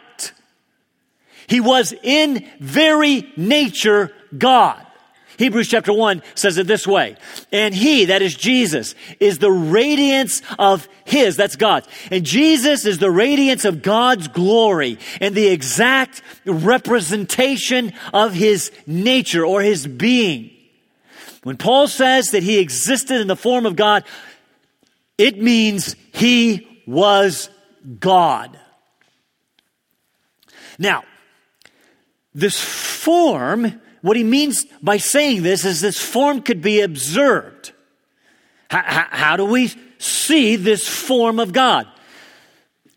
He 1.46 1.60
was 1.60 1.92
in 2.02 2.48
very 2.58 3.30
nature 3.36 4.12
God. 4.36 4.81
Hebrews 5.42 5.66
chapter 5.66 5.92
1 5.92 6.22
says 6.36 6.56
it 6.56 6.68
this 6.68 6.86
way. 6.86 7.16
And 7.50 7.74
he, 7.74 8.04
that 8.04 8.22
is 8.22 8.36
Jesus, 8.36 8.94
is 9.18 9.38
the 9.38 9.50
radiance 9.50 10.40
of 10.56 10.88
his, 11.04 11.36
that's 11.36 11.56
God. 11.56 11.84
And 12.12 12.24
Jesus 12.24 12.86
is 12.86 12.98
the 12.98 13.10
radiance 13.10 13.64
of 13.64 13.82
God's 13.82 14.28
glory 14.28 15.00
and 15.20 15.34
the 15.34 15.48
exact 15.48 16.22
representation 16.44 17.92
of 18.14 18.34
his 18.34 18.70
nature 18.86 19.44
or 19.44 19.62
his 19.62 19.84
being. 19.84 20.52
When 21.42 21.56
Paul 21.56 21.88
says 21.88 22.30
that 22.30 22.44
he 22.44 22.60
existed 22.60 23.20
in 23.20 23.26
the 23.26 23.34
form 23.34 23.66
of 23.66 23.74
God, 23.74 24.04
it 25.18 25.42
means 25.42 25.96
he 26.12 26.84
was 26.86 27.50
God. 27.98 28.56
Now, 30.78 31.02
this 32.32 32.60
form 32.60 33.80
what 34.02 34.16
he 34.16 34.24
means 34.24 34.64
by 34.82 34.98
saying 34.98 35.42
this 35.42 35.64
is 35.64 35.80
this 35.80 36.00
form 36.00 36.42
could 36.42 36.60
be 36.60 36.80
observed. 36.80 37.72
How, 38.68 39.06
how 39.10 39.36
do 39.36 39.44
we 39.44 39.72
see 39.98 40.56
this 40.56 40.86
form 40.88 41.38
of 41.38 41.52
God? 41.52 41.86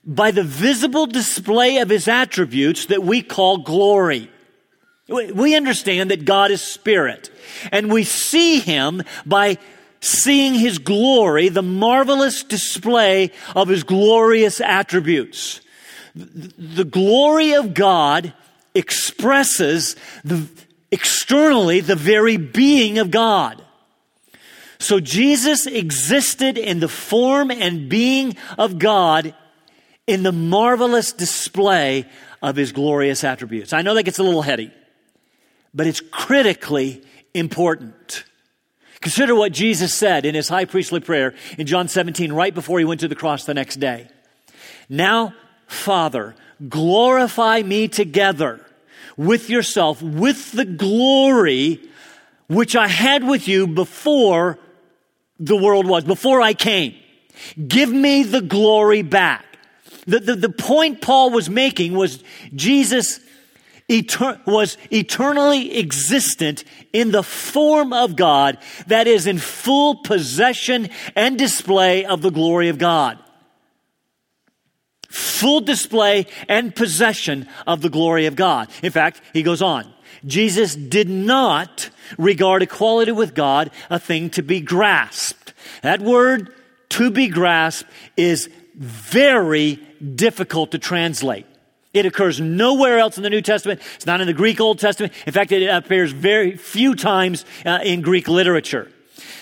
By 0.04 0.32
the 0.32 0.44
visible 0.44 1.06
display 1.08 1.78
of 1.78 1.90
his 1.90 2.08
attributes 2.08 2.88
that 2.88 3.04
we 3.04 3.22
call 3.22 3.60
glory. 3.60 4.30
We 5.08 5.56
understand 5.56 6.10
that 6.12 6.26
God 6.26 6.50
is 6.50 6.62
spirit, 6.62 7.30
and 7.72 7.92
we 7.92 8.04
see 8.04 8.60
him 8.60 9.04
by 9.24 9.60
seeing 10.00 10.56
his 10.56 10.80
glory, 10.80 11.50
the 11.50 11.62
marvelous 11.62 12.44
display 12.44 13.32
of 13.56 13.68
his 13.68 13.84
glorious 13.84 14.62
attributes. 14.62 15.62
The 16.16 16.86
glory 16.86 17.54
of 17.54 17.74
God 17.74 18.34
expresses 18.74 19.96
the, 20.24 20.48
externally 20.96 21.82
the 21.82 21.96
very 21.96 22.38
being 22.38 23.00
of 23.00 23.12
God. 23.12 23.62
So 24.80 25.02
Jesus 25.02 25.68
existed 25.68 26.58
in 26.58 26.80
the 26.80 26.88
form 26.88 27.52
and 27.52 27.90
being 27.90 28.38
of 28.58 28.80
God 28.80 29.36
in 30.08 30.24
the 30.24 30.32
marvelous 30.32 31.12
display 31.12 32.06
of 32.42 32.56
his 32.56 32.72
glorious 32.72 33.26
attributes. 33.26 33.74
I 33.74 33.82
know 33.82 33.94
that 33.94 34.04
gets 34.04 34.20
a 34.20 34.24
little 34.24 34.42
heady, 34.42 34.72
but 35.74 35.86
it's 35.86 36.00
critically 36.00 37.04
important. 37.34 38.24
Consider 39.02 39.36
what 39.36 39.52
Jesus 39.52 39.94
said 39.94 40.26
in 40.26 40.34
his 40.34 40.48
high 40.48 40.66
priestly 40.66 41.02
prayer 41.02 41.36
in 41.58 41.68
John 41.68 41.90
17, 41.90 42.32
right 42.32 42.56
before 42.56 42.80
he 42.80 42.86
went 42.86 43.02
to 43.02 43.10
the 43.10 43.16
cross 43.16 43.44
the 43.44 43.54
next 43.54 43.82
day. 43.82 44.08
Now, 44.88 45.34
Father, 45.68 46.36
glorify 46.70 47.64
me 47.64 47.90
together 47.90 48.65
with 49.18 49.50
yourself, 49.50 50.02
with 50.02 50.52
the 50.52 50.66
glory 50.66 51.82
which 52.48 52.76
I 52.76 52.88
had 52.88 53.24
with 53.24 53.48
you 53.48 53.68
before 53.68 54.60
the 55.40 55.56
world 55.56 55.88
was, 55.88 56.04
before 56.04 56.42
I 56.42 56.54
came. 56.54 56.96
Give 57.68 57.92
me 57.92 58.24
the 58.24 58.42
glory 58.42 59.02
back. 59.02 59.46
The, 60.06 60.20
the, 60.20 60.36
the 60.36 60.50
point 60.50 61.02
Paul 61.02 61.32
was 61.32 61.50
making 61.50 61.94
was 61.94 62.24
Jesus 62.54 63.20
was 63.88 64.78
eternally 64.90 65.78
existent 65.78 66.64
in 66.92 67.12
the 67.12 67.22
form 67.22 67.94
of 67.94 68.16
God 68.16 68.58
that 68.88 69.06
is 69.06 69.28
in 69.28 69.38
full 69.38 69.98
possession 69.98 70.90
and 71.16 71.38
display 71.38 72.04
of 72.06 72.22
the 72.22 72.32
glory 72.32 72.70
of 72.70 72.80
God. 72.80 73.20
Full 75.16 75.62
display 75.62 76.28
and 76.50 76.76
possession 76.76 77.48
of 77.66 77.82
the 77.82 77.90
glory 77.90 78.26
of 78.26 78.36
God. 78.36 78.68
In 78.84 78.92
fact, 78.92 79.22
he 79.32 79.44
goes 79.44 79.62
on. 79.62 79.90
Jesus 80.26 80.76
did 80.76 81.08
not 81.08 81.90
regard 82.18 82.62
equality 82.62 83.14
with 83.14 83.34
God 83.34 83.72
a 83.90 83.98
thing 83.98 84.30
to 84.32 84.44
be 84.44 84.60
grasped. 84.60 85.54
That 85.84 86.02
word, 86.02 86.54
to 86.90 87.12
be 87.12 87.30
grasped, 87.30 87.90
is 88.18 88.50
very 88.76 89.76
difficult 90.16 90.72
to 90.72 90.80
translate. 90.80 91.46
It 91.94 92.06
occurs 92.06 92.42
nowhere 92.42 93.00
else 93.00 93.16
in 93.16 93.24
the 93.24 93.30
New 93.30 93.42
Testament. 93.42 93.82
It's 93.96 94.06
not 94.06 94.20
in 94.20 94.28
the 94.28 94.34
Greek 94.34 94.60
Old 94.60 94.80
Testament. 94.80 95.14
In 95.26 95.32
fact, 95.32 95.54
it 95.54 95.66
appears 95.68 96.12
very 96.12 96.58
few 96.58 96.94
times 96.94 97.46
uh, 97.66 97.80
in 97.86 98.02
Greek 98.02 98.28
literature. 98.28 98.92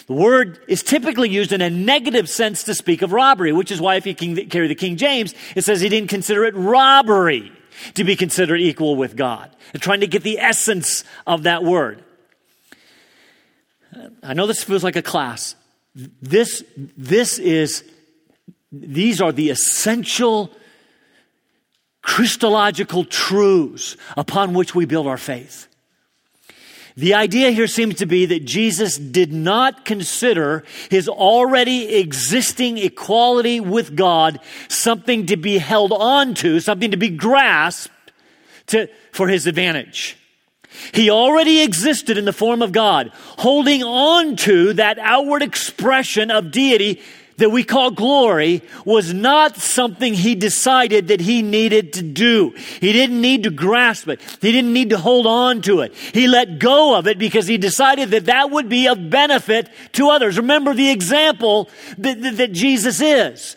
The 0.07 0.13
word 0.13 0.59
is 0.67 0.83
typically 0.83 1.29
used 1.29 1.51
in 1.51 1.61
a 1.61 1.69
negative 1.69 2.29
sense 2.29 2.63
to 2.63 2.75
speak 2.75 3.01
of 3.01 3.11
robbery, 3.11 3.51
which 3.51 3.71
is 3.71 3.81
why 3.81 3.95
if 3.95 4.05
you 4.05 4.13
carry 4.15 4.67
the 4.67 4.75
King 4.75 4.97
James, 4.97 5.33
it 5.55 5.63
says 5.63 5.81
he 5.81 5.89
didn't 5.89 6.09
consider 6.09 6.45
it 6.45 6.55
robbery 6.55 7.51
to 7.95 8.03
be 8.03 8.15
considered 8.15 8.59
equal 8.59 8.95
with 8.95 9.15
God. 9.15 9.49
And 9.73 9.81
trying 9.81 10.01
to 10.01 10.07
get 10.07 10.23
the 10.23 10.39
essence 10.39 11.03
of 11.25 11.43
that 11.43 11.63
word. 11.63 12.03
I 14.21 14.33
know 14.33 14.47
this 14.47 14.63
feels 14.63 14.83
like 14.83 14.95
a 14.95 15.01
class. 15.01 15.55
This, 15.95 16.63
this 16.97 17.39
is, 17.39 17.83
these 18.71 19.21
are 19.21 19.31
the 19.31 19.49
essential 19.49 20.51
Christological 22.01 23.05
truths 23.05 23.95
upon 24.17 24.53
which 24.53 24.75
we 24.75 24.85
build 24.85 25.07
our 25.07 25.17
faith. 25.17 25.67
The 26.95 27.15
idea 27.15 27.51
here 27.51 27.67
seems 27.67 27.95
to 27.95 28.05
be 28.05 28.25
that 28.27 28.45
Jesus 28.45 28.97
did 28.97 29.33
not 29.33 29.83
consider 29.83 30.63
his 30.89 31.09
already 31.09 31.95
existing 31.95 32.77
equality 32.77 33.59
with 33.59 33.95
God 33.95 34.39
something 34.67 35.25
to 35.27 35.37
be 35.37 35.57
held 35.57 35.91
on 35.91 36.35
to, 36.35 36.59
something 36.59 36.91
to 36.91 36.97
be 36.97 37.09
grasped 37.09 37.91
to, 38.67 38.87
for 39.11 39.27
his 39.27 39.47
advantage. 39.47 40.17
He 40.93 41.09
already 41.09 41.61
existed 41.61 42.17
in 42.17 42.25
the 42.25 42.33
form 42.33 42.61
of 42.61 42.71
God, 42.71 43.11
holding 43.37 43.83
on 43.83 44.35
to 44.37 44.73
that 44.73 44.99
outward 44.99 45.41
expression 45.41 46.31
of 46.31 46.51
deity 46.51 47.01
that 47.37 47.49
we 47.49 47.63
call 47.63 47.91
glory 47.91 48.61
was 48.85 49.13
not 49.13 49.57
something 49.57 50.13
he 50.13 50.35
decided 50.35 51.07
that 51.07 51.21
he 51.21 51.41
needed 51.41 51.93
to 51.93 52.01
do. 52.01 52.51
He 52.79 52.93
didn't 52.93 53.19
need 53.19 53.43
to 53.43 53.49
grasp 53.49 54.07
it. 54.07 54.21
He 54.41 54.51
didn't 54.51 54.73
need 54.73 54.91
to 54.91 54.97
hold 54.97 55.25
on 55.25 55.61
to 55.63 55.81
it. 55.81 55.93
He 55.95 56.27
let 56.27 56.59
go 56.59 56.95
of 56.95 57.07
it 57.07 57.17
because 57.17 57.47
he 57.47 57.57
decided 57.57 58.11
that 58.11 58.25
that 58.25 58.51
would 58.51 58.69
be 58.69 58.87
of 58.87 59.09
benefit 59.09 59.69
to 59.93 60.09
others. 60.09 60.37
Remember 60.37 60.73
the 60.73 60.91
example 60.91 61.69
that, 61.97 62.21
that, 62.21 62.37
that 62.37 62.51
Jesus 62.51 63.01
is. 63.01 63.55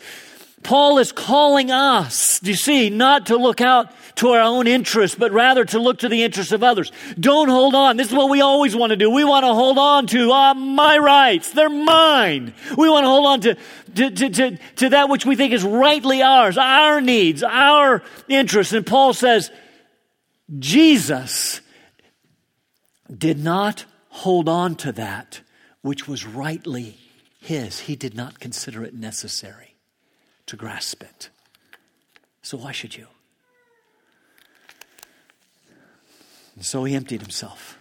Paul 0.63 0.97
is 0.97 1.11
calling 1.11 1.71
us, 1.71 2.39
do 2.39 2.51
you 2.51 2.57
see, 2.57 2.89
not 2.89 3.27
to 3.27 3.37
look 3.37 3.61
out 3.61 3.91
to 4.17 4.29
our 4.29 4.41
own 4.41 4.67
interests, 4.67 5.15
but 5.17 5.31
rather 5.31 5.63
to 5.63 5.79
look 5.79 5.99
to 5.99 6.09
the 6.09 6.23
interests 6.23 6.51
of 6.51 6.63
others. 6.63 6.91
Don't 7.19 7.49
hold 7.49 7.75
on. 7.75 7.97
This 7.97 8.07
is 8.07 8.13
what 8.13 8.29
we 8.29 8.41
always 8.41 8.75
want 8.75 8.89
to 8.89 8.95
do. 8.95 9.09
We 9.09 9.23
want 9.23 9.43
to 9.43 9.53
hold 9.53 9.77
on 9.77 10.07
to 10.07 10.31
uh, 10.31 10.53
my 10.55 10.97
rights. 10.97 11.51
They're 11.51 11.69
mine. 11.69 12.53
We 12.75 12.89
want 12.89 13.03
to 13.03 13.07
hold 13.07 13.25
on 13.27 13.41
to, 13.41 13.55
to, 13.95 14.09
to, 14.09 14.29
to, 14.29 14.57
to 14.77 14.89
that 14.89 15.09
which 15.09 15.25
we 15.25 15.35
think 15.35 15.53
is 15.53 15.63
rightly 15.63 16.23
ours, 16.23 16.57
our 16.57 16.99
needs, 16.99 17.43
our 17.43 18.01
interests. 18.27 18.73
And 18.73 18.85
Paul 18.85 19.13
says, 19.13 19.51
Jesus 20.57 21.61
did 23.15 23.41
not 23.41 23.85
hold 24.09 24.49
on 24.49 24.75
to 24.77 24.91
that 24.93 25.41
which 25.81 26.07
was 26.07 26.25
rightly 26.25 26.97
his. 27.39 27.81
He 27.81 27.95
did 27.95 28.15
not 28.15 28.39
consider 28.39 28.83
it 28.83 28.95
necessary 28.95 29.66
to 30.47 30.55
grasp 30.55 31.03
it. 31.03 31.29
So 32.41 32.57
why 32.57 32.71
should 32.71 32.95
you? 32.97 33.07
And 36.55 36.65
so 36.65 36.83
he 36.83 36.95
emptied 36.95 37.21
himself. 37.21 37.77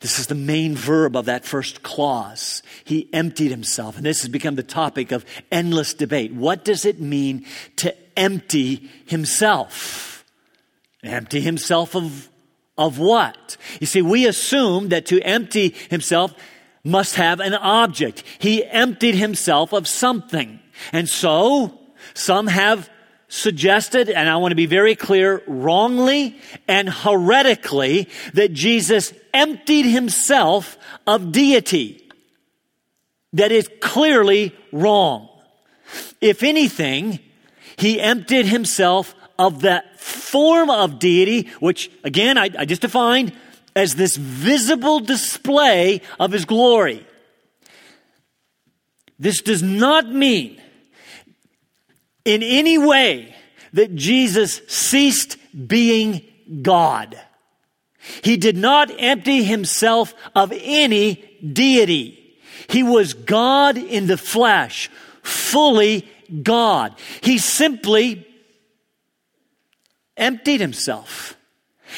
This 0.00 0.18
is 0.18 0.26
the 0.26 0.34
main 0.34 0.74
verb 0.76 1.16
of 1.16 1.24
that 1.24 1.44
first 1.44 1.82
clause. 1.82 2.62
He 2.84 3.08
emptied 3.12 3.50
himself. 3.50 3.96
And 3.96 4.04
this 4.04 4.20
has 4.20 4.28
become 4.28 4.54
the 4.54 4.62
topic 4.62 5.12
of 5.12 5.24
endless 5.50 5.94
debate. 5.94 6.32
What 6.34 6.64
does 6.64 6.84
it 6.84 7.00
mean 7.00 7.46
to 7.76 7.94
empty 8.18 8.90
himself? 9.06 10.24
Empty 11.02 11.40
himself 11.40 11.96
of, 11.96 12.28
of 12.76 12.98
what? 12.98 13.56
You 13.80 13.86
see, 13.86 14.02
we 14.02 14.26
assume 14.26 14.90
that 14.90 15.06
to 15.06 15.20
empty 15.22 15.74
himself 15.90 16.34
must 16.84 17.14
have 17.16 17.40
an 17.40 17.54
object. 17.54 18.22
He 18.38 18.64
emptied 18.64 19.14
himself 19.14 19.72
of 19.72 19.88
something. 19.88 20.60
And 20.92 21.08
so, 21.08 21.78
some 22.14 22.46
have 22.46 22.90
suggested, 23.28 24.08
and 24.08 24.28
I 24.28 24.36
want 24.36 24.52
to 24.52 24.56
be 24.56 24.66
very 24.66 24.94
clear, 24.94 25.42
wrongly 25.46 26.40
and 26.66 26.88
heretically, 26.88 28.08
that 28.34 28.52
Jesus 28.52 29.12
emptied 29.34 29.84
himself 29.84 30.78
of 31.06 31.32
deity. 31.32 32.08
That 33.34 33.52
is 33.52 33.68
clearly 33.80 34.56
wrong. 34.72 35.28
If 36.20 36.42
anything, 36.42 37.20
he 37.76 38.00
emptied 38.00 38.46
himself 38.46 39.14
of 39.38 39.60
that 39.60 40.00
form 40.00 40.70
of 40.70 40.98
deity, 40.98 41.48
which 41.60 41.90
again, 42.02 42.38
I, 42.38 42.50
I 42.58 42.64
just 42.64 42.82
defined 42.82 43.32
as 43.76 43.94
this 43.94 44.16
visible 44.16 45.00
display 45.00 46.00
of 46.18 46.32
his 46.32 46.44
glory. 46.44 47.06
This 49.18 49.42
does 49.42 49.62
not 49.62 50.10
mean 50.10 50.60
in 52.24 52.42
any 52.42 52.78
way 52.78 53.34
that 53.72 53.94
Jesus 53.94 54.60
ceased 54.68 55.36
being 55.66 56.24
God. 56.62 57.18
He 58.22 58.36
did 58.36 58.56
not 58.56 58.90
empty 58.98 59.44
himself 59.44 60.14
of 60.34 60.52
any 60.54 61.40
deity. 61.52 62.36
He 62.68 62.82
was 62.82 63.14
God 63.14 63.76
in 63.76 64.06
the 64.06 64.16
flesh, 64.16 64.90
fully 65.22 66.08
God. 66.42 66.94
He 67.22 67.38
simply 67.38 68.26
emptied 70.16 70.60
himself. 70.60 71.36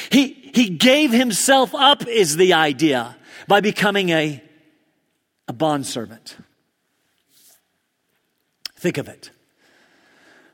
He, 0.09 0.51
he 0.53 0.69
gave 0.69 1.11
himself 1.11 1.73
up, 1.75 2.07
is 2.07 2.37
the 2.37 2.53
idea, 2.53 3.17
by 3.47 3.61
becoming 3.61 4.09
a, 4.09 4.41
a 5.47 5.53
bondservant. 5.53 6.37
Think 8.75 8.97
of 8.97 9.07
it. 9.07 9.31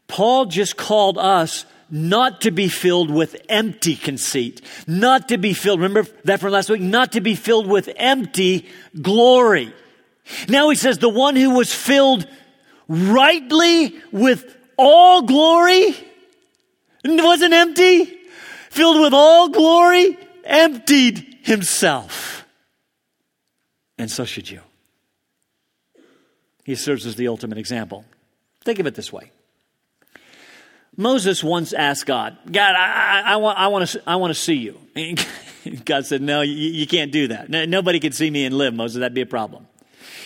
Paul 0.08 0.46
just 0.46 0.78
called 0.78 1.18
us 1.18 1.66
not 1.90 2.42
to 2.42 2.52
be 2.52 2.68
filled 2.68 3.10
with 3.10 3.36
empty 3.48 3.96
conceit, 3.96 4.62
not 4.88 5.30
to 5.30 5.38
be 5.38 5.54
filled, 5.54 5.80
remember 5.80 6.10
that 6.26 6.40
from 6.40 6.52
last 6.52 6.70
week, 6.70 6.82
not 6.82 7.14
to 7.14 7.22
be 7.22 7.36
filled 7.36 7.68
with 7.68 7.90
empty 7.96 8.68
glory. 9.02 9.74
Now 10.50 10.70
he 10.70 10.76
says 10.76 10.98
the 10.98 11.10
one 11.10 11.36
who 11.36 11.52
was 11.52 11.74
filled 11.74 12.28
rightly 12.88 13.96
with 14.12 14.56
all 14.78 15.22
glory 15.22 15.96
wasn't 17.06 17.54
empty, 17.54 18.06
filled 18.70 19.02
with 19.02 19.14
all 19.14 19.50
glory, 19.50 20.18
emptied 20.44 21.38
himself. 21.44 22.46
And 23.98 24.12
so 24.12 24.26
should 24.26 24.50
you. 24.50 24.62
he 26.64 26.76
serves 26.76 27.06
as 27.06 27.16
the 27.16 27.30
ultimate 27.30 27.58
example. 27.58 28.06
Think 28.62 28.80
of 28.80 28.88
it 28.88 28.96
this 28.96 29.12
way. 29.14 29.32
Moses 30.98 31.44
once 31.44 31.74
asked 31.74 32.08
God, 32.08 32.38
God, 32.52 32.76
I, 32.76 33.22
I, 33.22 33.34
I 33.34 33.36
want, 33.38 33.60
I, 33.60 33.68
want 33.68 33.88
to, 33.88 34.04
I 34.08 34.16
want 34.16 34.32
to 34.32 34.40
see 34.40 34.56
you. 34.56 34.80
God 35.86 36.06
said, 36.08 36.22
No, 36.22 36.42
you, 36.42 36.54
you 36.54 36.88
can't 36.88 37.12
do 37.12 37.28
that. 37.28 37.50
nobody 37.50 38.00
can 38.00 38.12
see 38.12 38.30
me 38.30 38.46
and 38.46 38.58
live, 38.58 38.74
Moses. 38.74 39.00
That'd 39.00 39.14
be 39.14 39.22
a 39.22 39.28
problem. 39.28 39.68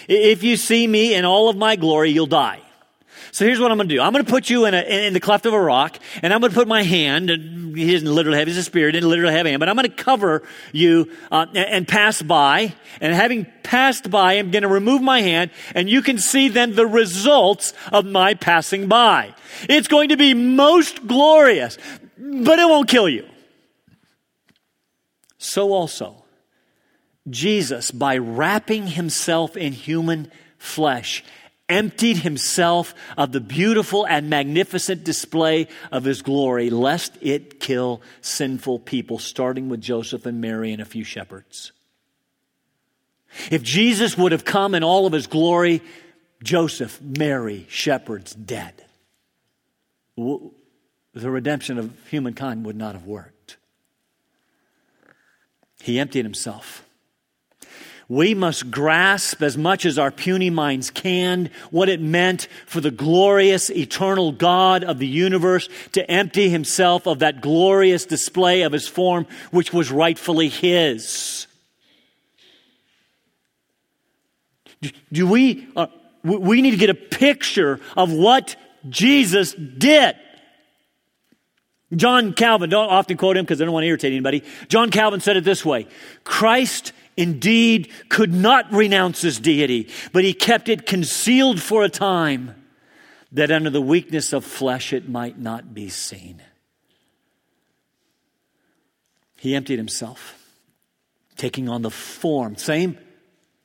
If 0.08 0.44
you 0.44 0.58
see 0.58 0.88
me 0.88 1.14
in 1.14 1.26
all 1.26 1.50
of 1.50 1.58
my 1.58 1.76
glory, 1.76 2.12
you'll 2.12 2.26
die. 2.26 2.62
So 3.32 3.46
here's 3.46 3.62
what 3.62 3.72
I'm 3.72 3.78
going 3.78 3.88
to 3.88 3.96
do. 3.96 4.02
I'm 4.02 4.12
going 4.12 4.26
to 4.26 4.30
put 4.30 4.50
you 4.50 4.66
in, 4.66 4.74
a, 4.74 4.82
in 5.08 5.14
the 5.14 5.22
cleft 5.22 5.46
of 5.46 5.54
a 5.54 5.60
rock, 5.60 5.98
and 6.22 6.34
I'm 6.34 6.42
going 6.42 6.52
to 6.52 6.56
put 6.56 6.68
my 6.68 6.84
hand, 6.84 7.30
and 7.30 7.78
he 7.78 7.94
doesn't 7.94 8.14
literally 8.14 8.38
have, 8.38 8.48
he's 8.48 8.58
a 8.58 8.64
spirit, 8.64 8.92
didn't 8.92 9.10
literally 9.10 9.34
have 9.34 9.46
hand, 9.46 9.62
but 9.62 9.70
I'm 9.70 9.76
going 9.76 9.90
to 9.90 9.96
cover 9.96 10.44
you 10.74 11.10
uh, 11.32 11.46
and, 11.50 11.58
and 11.58 11.88
pass 11.88 12.22
by. 12.22 12.74
And 13.00 13.14
having 13.14 13.48
passed 13.64 14.12
by, 14.12 14.34
I'm 14.34 14.52
going 14.52 14.64
to 14.64 14.68
remove 14.68 15.02
my 15.02 15.22
hand, 15.22 15.52
and 15.74 15.90
you 15.90 16.02
can 16.02 16.18
see 16.18 16.50
then 16.50 16.76
the 16.76 16.86
results 16.86 17.74
of 17.92 18.06
my 18.06 18.34
passing 18.34 18.88
by. 18.88 19.34
It's 19.70 19.88
going 19.88 20.10
to 20.10 20.18
be 20.18 20.34
most 20.34 21.08
glorious, 21.08 21.78
but 22.18 22.60
it 22.60 22.68
won't 22.68 22.90
kill 22.90 23.08
you. 23.08 23.26
So 25.38 25.72
also, 25.72 26.26
Jesus, 27.30 27.92
by 27.92 28.18
wrapping 28.18 28.88
himself 28.88 29.56
in 29.56 29.72
human 29.72 30.32
flesh, 30.58 31.24
emptied 31.72 32.18
himself 32.18 32.94
of 33.18 33.32
the 33.32 33.40
beautiful 33.40 34.06
and 34.06 34.30
magnificent 34.30 35.04
display 35.04 35.68
of 35.92 36.04
his 36.04 36.22
glory, 36.22 36.70
lest 36.70 37.18
it 37.22 37.60
kill 37.60 38.02
sinful 38.22 38.80
people, 38.80 39.18
starting 39.18 39.70
with 39.70 39.82
Joseph 39.82 40.26
and 40.28 40.42
Mary 40.42 40.72
and 40.74 40.82
a 40.82 40.86
few 40.86 41.04
shepherds. 41.04 41.72
If 43.50 43.64
Jesus 43.64 44.18
would 44.18 44.34
have 44.34 44.44
come 44.44 44.76
in 44.76 44.84
all 44.84 45.08
of 45.08 45.14
his 45.14 45.26
glory, 45.26 45.82
Joseph, 46.44 47.00
Mary, 47.02 47.66
shepherds, 47.70 48.36
dead. 48.36 48.84
The 50.18 50.52
redemption 51.14 51.78
of 51.78 51.94
humankind 52.10 52.66
would 52.66 52.76
not 52.76 52.94
have 52.94 53.06
worked. 53.06 53.58
He 55.82 56.00
emptied 56.00 56.26
himself 56.26 56.86
we 58.12 58.34
must 58.34 58.70
grasp 58.70 59.42
as 59.42 59.58
much 59.58 59.86
as 59.86 59.98
our 59.98 60.12
puny 60.12 60.50
minds 60.50 60.90
can 60.90 61.50
what 61.70 61.88
it 61.88 62.02
meant 62.02 62.50
for 62.66 62.82
the 62.82 62.92
glorious, 62.92 63.70
eternal 63.70 64.34
God 64.34 64.84
of 64.84 65.00
the 65.00 65.08
universe 65.08 65.70
to 65.94 66.12
empty 66.12 66.50
himself 66.50 67.08
of 67.08 67.20
that 67.20 67.40
glorious 67.40 68.06
display 68.06 68.64
of 68.64 68.74
his 68.74 68.86
form, 68.86 69.26
which 69.52 69.72
was 69.72 69.94
rightfully 69.94 70.50
his. 70.50 71.48
Do 75.14 75.26
we, 75.26 75.70
uh, 75.78 75.88
we 76.22 76.62
need 76.62 76.72
to 76.72 76.78
get 76.78 76.90
a 76.90 76.94
picture 76.94 77.80
of 77.96 78.12
what 78.12 78.58
Jesus 78.90 79.54
did. 79.54 80.18
John 81.96 82.34
Calvin, 82.34 82.70
don't 82.70 82.90
often 82.90 83.16
quote 83.16 83.38
him 83.38 83.46
because 83.46 83.62
I 83.62 83.66
don't 83.66 83.74
want 83.74 83.84
to 83.84 83.88
irritate 83.88 84.12
anybody. 84.12 84.44
John 84.68 84.92
Calvin 84.92 85.22
said 85.22 85.38
it 85.38 85.46
this 85.46 85.64
way 85.64 85.88
Christ 86.26 86.92
indeed 87.18 87.92
could 88.10 88.34
not 88.34 88.72
renounce 88.72 89.22
his 89.22 89.40
deity, 89.40 89.90
but 90.14 90.24
he 90.24 90.34
kept 90.34 90.70
it 90.70 90.86
concealed 90.86 91.62
for 91.62 91.84
a 91.84 91.90
time 91.90 92.56
that 93.32 93.52
under 93.52 93.70
the 93.70 93.82
weakness 93.82 94.34
of 94.34 94.44
flesh 94.44 94.94
it 94.94 95.08
might 95.08 95.40
not 95.40 95.74
be 95.74 95.90
seen. 95.90 96.42
He 99.38 99.56
emptied 99.56 99.78
himself, 99.78 100.38
taking 101.38 101.68
on 101.68 101.82
the 101.82 101.90
form, 101.90 102.58
same, 102.58 102.98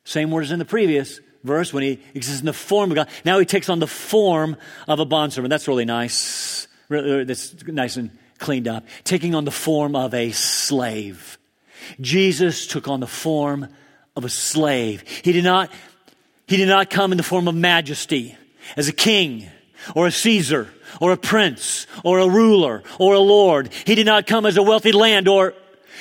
same 0.05 0.31
words 0.31 0.51
in 0.51 0.59
the 0.59 0.65
previous 0.65 1.21
verse 1.45 1.73
when 1.73 1.83
he 1.83 2.01
exists 2.15 2.41
in 2.41 2.47
the 2.47 2.53
form 2.53 2.91
of 2.91 2.95
God. 2.95 3.09
Now 3.25 3.39
he 3.39 3.45
takes 3.45 3.69
on 3.69 3.79
the 3.79 3.87
form 3.87 4.57
of 4.89 5.01
a 5.01 5.05
bondservant. 5.05 5.51
That's 5.51 5.69
really 5.69 5.85
nice. 5.85 6.67
That's 6.89 7.67
nice 7.67 7.97
and 7.97 8.17
cleaned 8.39 8.69
up. 8.69 8.87
Taking 9.05 9.35
on 9.35 9.45
the 9.45 9.51
form 9.51 9.97
of 9.97 10.15
a 10.15 10.33
slave. 10.33 11.36
Jesus 12.01 12.67
took 12.67 12.89
on 12.89 13.01
the 13.01 13.07
form 13.07 13.69
of 14.15 14.25
a 14.25 14.29
slave. 14.29 15.03
He 15.23 15.33
did 15.33 15.45
not, 15.45 15.71
he 16.47 16.57
did 16.57 16.69
not 16.69 16.91
come 16.91 17.13
in 17.13 17.19
the 17.19 17.25
form 17.25 17.49
of 17.49 17.55
majesty 17.55 18.37
as 18.77 18.89
a 18.89 18.93
king 18.93 19.49
or 19.95 20.07
a 20.07 20.13
Caesar 20.13 20.69
or 21.01 21.13
a 21.13 21.17
prince 21.17 21.87
or 22.05 22.19
a 22.19 22.29
ruler 22.29 22.83
or 22.99 23.15
a 23.15 23.21
lord. 23.21 23.71
He 23.85 23.95
did 23.95 24.07
not 24.07 24.27
come 24.27 24.47
as 24.47 24.57
a 24.57 24.63
wealthy 24.63 24.93
land 24.93 25.29
or 25.29 25.55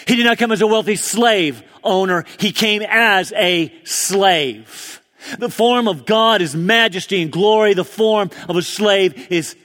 he 0.08 0.16
did 0.16 0.26
not 0.26 0.38
come 0.38 0.52
as 0.52 0.62
a 0.62 0.68
wealthy 0.68 0.96
slave 0.96 1.64
owner. 1.84 2.26
He 2.40 2.52
came 2.52 2.82
as 2.82 3.32
a 3.34 3.74
slave. 3.84 5.02
The 5.40 5.50
form 5.50 5.88
of 5.88 6.06
God 6.06 6.42
is 6.42 6.56
majesty 6.56 7.22
and 7.22 7.32
glory. 7.32 7.74
The 7.74 7.84
form 7.84 8.30
of 8.48 8.56
a 8.56 8.62
slave 8.62 9.32
is 9.32 9.56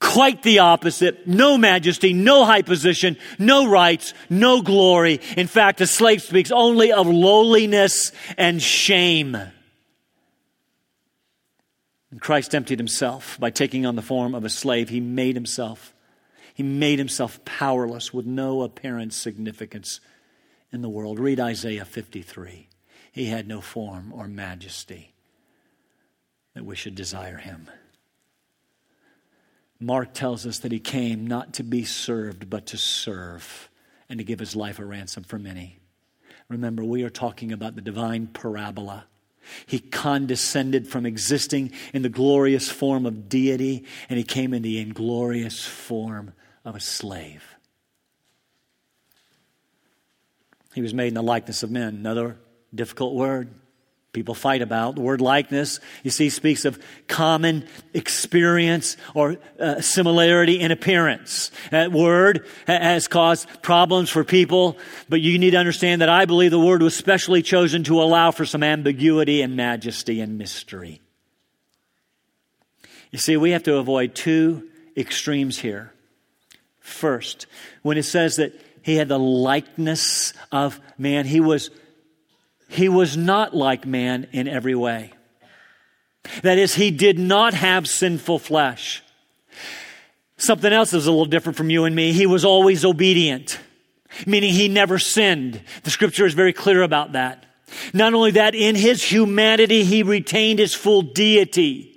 Quite 0.00 0.42
the 0.42 0.58
opposite. 0.58 1.26
No 1.26 1.56
majesty, 1.56 2.12
no 2.12 2.44
high 2.44 2.62
position, 2.62 3.16
no 3.38 3.66
rights, 3.66 4.12
no 4.28 4.60
glory. 4.60 5.20
In 5.36 5.46
fact, 5.46 5.80
a 5.80 5.86
slave 5.86 6.22
speaks 6.22 6.50
only 6.50 6.92
of 6.92 7.06
lowliness 7.06 8.12
and 8.36 8.60
shame. 8.60 9.36
And 12.10 12.20
Christ 12.20 12.54
emptied 12.54 12.78
himself 12.78 13.38
by 13.40 13.50
taking 13.50 13.86
on 13.86 13.96
the 13.96 14.02
form 14.02 14.34
of 14.34 14.44
a 14.44 14.50
slave. 14.50 14.90
He 14.90 15.00
made 15.00 15.34
himself. 15.34 15.94
He 16.54 16.62
made 16.62 16.98
himself 16.98 17.44
powerless 17.44 18.12
with 18.12 18.26
no 18.26 18.62
apparent 18.62 19.12
significance 19.12 20.00
in 20.72 20.82
the 20.82 20.88
world. 20.88 21.18
Read 21.18 21.40
Isaiah 21.40 21.84
53. 21.84 22.68
He 23.12 23.26
had 23.26 23.48
no 23.48 23.60
form 23.60 24.12
or 24.12 24.28
majesty 24.28 25.14
that 26.54 26.64
we 26.64 26.76
should 26.76 26.94
desire 26.94 27.38
him. 27.38 27.70
Mark 29.78 30.14
tells 30.14 30.46
us 30.46 30.58
that 30.60 30.72
he 30.72 30.78
came 30.78 31.26
not 31.26 31.54
to 31.54 31.62
be 31.62 31.84
served, 31.84 32.48
but 32.48 32.66
to 32.66 32.78
serve 32.78 33.68
and 34.08 34.18
to 34.18 34.24
give 34.24 34.38
his 34.38 34.56
life 34.56 34.78
a 34.78 34.84
ransom 34.84 35.24
for 35.24 35.38
many. 35.38 35.78
Remember, 36.48 36.84
we 36.84 37.02
are 37.02 37.10
talking 37.10 37.52
about 37.52 37.74
the 37.74 37.80
divine 37.80 38.28
parabola. 38.28 39.06
He 39.66 39.78
condescended 39.78 40.88
from 40.88 41.06
existing 41.06 41.72
in 41.92 42.02
the 42.02 42.08
glorious 42.08 42.70
form 42.70 43.06
of 43.06 43.28
deity, 43.28 43.84
and 44.08 44.18
he 44.18 44.24
came 44.24 44.54
in 44.54 44.62
the 44.62 44.78
inglorious 44.80 45.64
form 45.64 46.32
of 46.64 46.74
a 46.74 46.80
slave. 46.80 47.44
He 50.74 50.82
was 50.82 50.94
made 50.94 51.08
in 51.08 51.14
the 51.14 51.22
likeness 51.22 51.62
of 51.62 51.70
men. 51.70 51.94
Another 51.94 52.38
difficult 52.74 53.14
word 53.14 53.50
people 54.16 54.34
fight 54.34 54.62
about. 54.62 54.94
The 54.94 55.02
word 55.02 55.20
likeness, 55.20 55.78
you 56.02 56.10
see, 56.10 56.30
speaks 56.30 56.64
of 56.64 56.82
common 57.06 57.68
experience 57.92 58.96
or 59.12 59.36
uh, 59.60 59.82
similarity 59.82 60.58
in 60.58 60.70
appearance. 60.70 61.50
That 61.70 61.92
word 61.92 62.46
has 62.66 63.08
caused 63.08 63.46
problems 63.60 64.08
for 64.08 64.24
people, 64.24 64.78
but 65.10 65.20
you 65.20 65.38
need 65.38 65.50
to 65.50 65.58
understand 65.58 66.00
that 66.00 66.08
I 66.08 66.24
believe 66.24 66.50
the 66.50 66.58
word 66.58 66.80
was 66.80 66.96
specially 66.96 67.42
chosen 67.42 67.84
to 67.84 68.00
allow 68.00 68.30
for 68.30 68.46
some 68.46 68.62
ambiguity 68.62 69.42
and 69.42 69.54
majesty 69.54 70.22
and 70.22 70.38
mystery. 70.38 71.02
You 73.10 73.18
see, 73.18 73.36
we 73.36 73.50
have 73.50 73.64
to 73.64 73.76
avoid 73.76 74.14
two 74.14 74.66
extremes 74.96 75.58
here. 75.58 75.92
First, 76.80 77.46
when 77.82 77.98
it 77.98 78.04
says 78.04 78.36
that 78.36 78.58
he 78.80 78.94
had 78.94 79.08
the 79.08 79.18
likeness 79.18 80.32
of 80.50 80.80
man, 80.96 81.26
he 81.26 81.40
was 81.40 81.68
he 82.68 82.88
was 82.88 83.16
not 83.16 83.54
like 83.54 83.86
man 83.86 84.26
in 84.32 84.48
every 84.48 84.74
way. 84.74 85.12
That 86.42 86.58
is, 86.58 86.74
he 86.74 86.90
did 86.90 87.18
not 87.18 87.54
have 87.54 87.88
sinful 87.88 88.40
flesh. 88.40 89.02
Something 90.38 90.72
else 90.72 90.92
is 90.92 91.06
a 91.06 91.10
little 91.10 91.24
different 91.24 91.56
from 91.56 91.70
you 91.70 91.84
and 91.84 91.94
me. 91.94 92.12
He 92.12 92.26
was 92.26 92.44
always 92.44 92.84
obedient, 92.84 93.58
meaning 94.26 94.52
he 94.52 94.68
never 94.68 94.98
sinned. 94.98 95.62
The 95.84 95.90
scripture 95.90 96.26
is 96.26 96.34
very 96.34 96.52
clear 96.52 96.82
about 96.82 97.12
that. 97.12 97.46
Not 97.92 98.14
only 98.14 98.32
that, 98.32 98.54
in 98.54 98.74
his 98.74 99.02
humanity, 99.02 99.84
he 99.84 100.02
retained 100.02 100.58
his 100.58 100.74
full 100.74 101.02
deity. 101.02 101.95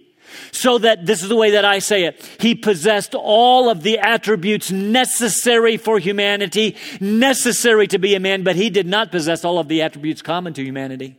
So 0.51 0.77
that, 0.79 1.05
this 1.05 1.23
is 1.23 1.29
the 1.29 1.35
way 1.35 1.51
that 1.51 1.65
I 1.65 1.79
say 1.79 2.05
it, 2.05 2.23
he 2.39 2.55
possessed 2.55 3.15
all 3.15 3.69
of 3.69 3.83
the 3.83 3.99
attributes 3.99 4.71
necessary 4.71 5.77
for 5.77 5.99
humanity, 5.99 6.75
necessary 6.99 7.87
to 7.87 7.99
be 7.99 8.15
a 8.15 8.19
man, 8.19 8.43
but 8.43 8.55
he 8.55 8.69
did 8.69 8.87
not 8.87 9.11
possess 9.11 9.45
all 9.45 9.59
of 9.59 9.67
the 9.67 9.81
attributes 9.81 10.21
common 10.21 10.53
to 10.53 10.63
humanity. 10.63 11.17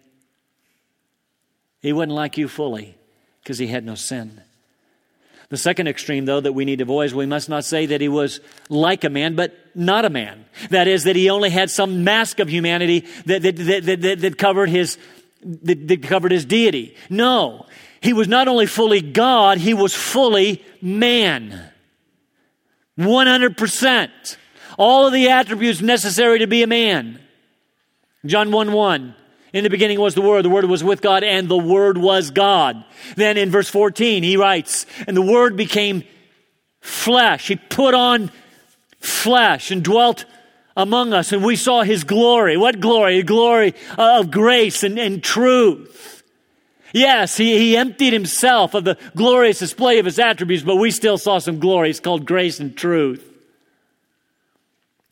He 1.80 1.92
wasn't 1.92 2.12
like 2.12 2.36
you 2.36 2.48
fully 2.48 2.96
because 3.42 3.58
he 3.58 3.66
had 3.66 3.84
no 3.84 3.94
sin. 3.94 4.42
The 5.50 5.56
second 5.56 5.88
extreme, 5.88 6.26
though, 6.26 6.40
that 6.40 6.52
we 6.52 6.64
need 6.64 6.76
to 6.76 6.82
avoid 6.82 7.06
is 7.06 7.14
we 7.14 7.26
must 7.26 7.48
not 7.48 7.64
say 7.64 7.86
that 7.86 8.00
he 8.00 8.08
was 8.08 8.40
like 8.68 9.02
a 9.02 9.10
man, 9.10 9.34
but 9.34 9.52
not 9.74 10.04
a 10.04 10.10
man. 10.10 10.44
That 10.70 10.86
is, 10.86 11.04
that 11.04 11.16
he 11.16 11.28
only 11.28 11.50
had 11.50 11.70
some 11.70 12.04
mask 12.04 12.38
of 12.38 12.48
humanity 12.48 13.00
that, 13.26 13.42
that, 13.42 13.56
that, 13.56 14.00
that, 14.00 14.20
that 14.20 14.38
covered 14.38 14.68
his 14.68 14.96
that, 15.42 15.88
that 15.88 16.02
covered 16.02 16.32
his 16.32 16.44
deity. 16.44 16.96
No, 17.08 17.66
he 18.00 18.12
was 18.12 18.28
not 18.28 18.48
only 18.48 18.66
fully 18.66 19.00
God, 19.00 19.58
he 19.58 19.74
was 19.74 19.94
fully 19.94 20.64
man. 20.80 21.70
100%. 22.98 24.36
All 24.78 25.06
of 25.06 25.12
the 25.12 25.28
attributes 25.28 25.80
necessary 25.80 26.38
to 26.38 26.46
be 26.46 26.62
a 26.62 26.66
man. 26.66 27.20
John 28.24 28.50
1 28.50 28.72
1. 28.72 29.14
In 29.52 29.64
the 29.64 29.70
beginning 29.70 29.98
was 29.98 30.14
the 30.14 30.22
Word, 30.22 30.44
the 30.44 30.50
Word 30.50 30.66
was 30.66 30.84
with 30.84 31.02
God, 31.02 31.24
and 31.24 31.48
the 31.48 31.58
Word 31.58 31.98
was 31.98 32.30
God. 32.30 32.84
Then 33.16 33.36
in 33.36 33.50
verse 33.50 33.68
14, 33.68 34.22
he 34.22 34.36
writes, 34.36 34.86
And 35.06 35.16
the 35.16 35.22
Word 35.22 35.56
became 35.56 36.04
flesh. 36.80 37.48
He 37.48 37.56
put 37.56 37.94
on 37.94 38.30
flesh 39.00 39.70
and 39.70 39.82
dwelt 39.82 40.24
among 40.76 41.12
us, 41.12 41.32
and 41.32 41.42
we 41.42 41.56
saw 41.56 41.82
his 41.82 42.04
glory. 42.04 42.56
What 42.56 42.80
glory? 42.80 43.18
The 43.18 43.24
glory 43.24 43.74
of 43.98 44.30
grace 44.30 44.84
and, 44.84 44.98
and 44.98 45.22
truth. 45.22 46.19
Yes, 46.92 47.36
he, 47.36 47.56
he 47.58 47.76
emptied 47.76 48.12
himself 48.12 48.74
of 48.74 48.84
the 48.84 48.98
glorious 49.14 49.58
display 49.58 49.98
of 49.98 50.04
his 50.04 50.18
attributes, 50.18 50.64
but 50.64 50.76
we 50.76 50.90
still 50.90 51.18
saw 51.18 51.38
some 51.38 51.60
glory. 51.60 51.90
It's 51.90 52.00
called 52.00 52.26
grace 52.26 52.60
and 52.60 52.76
truth. 52.76 53.26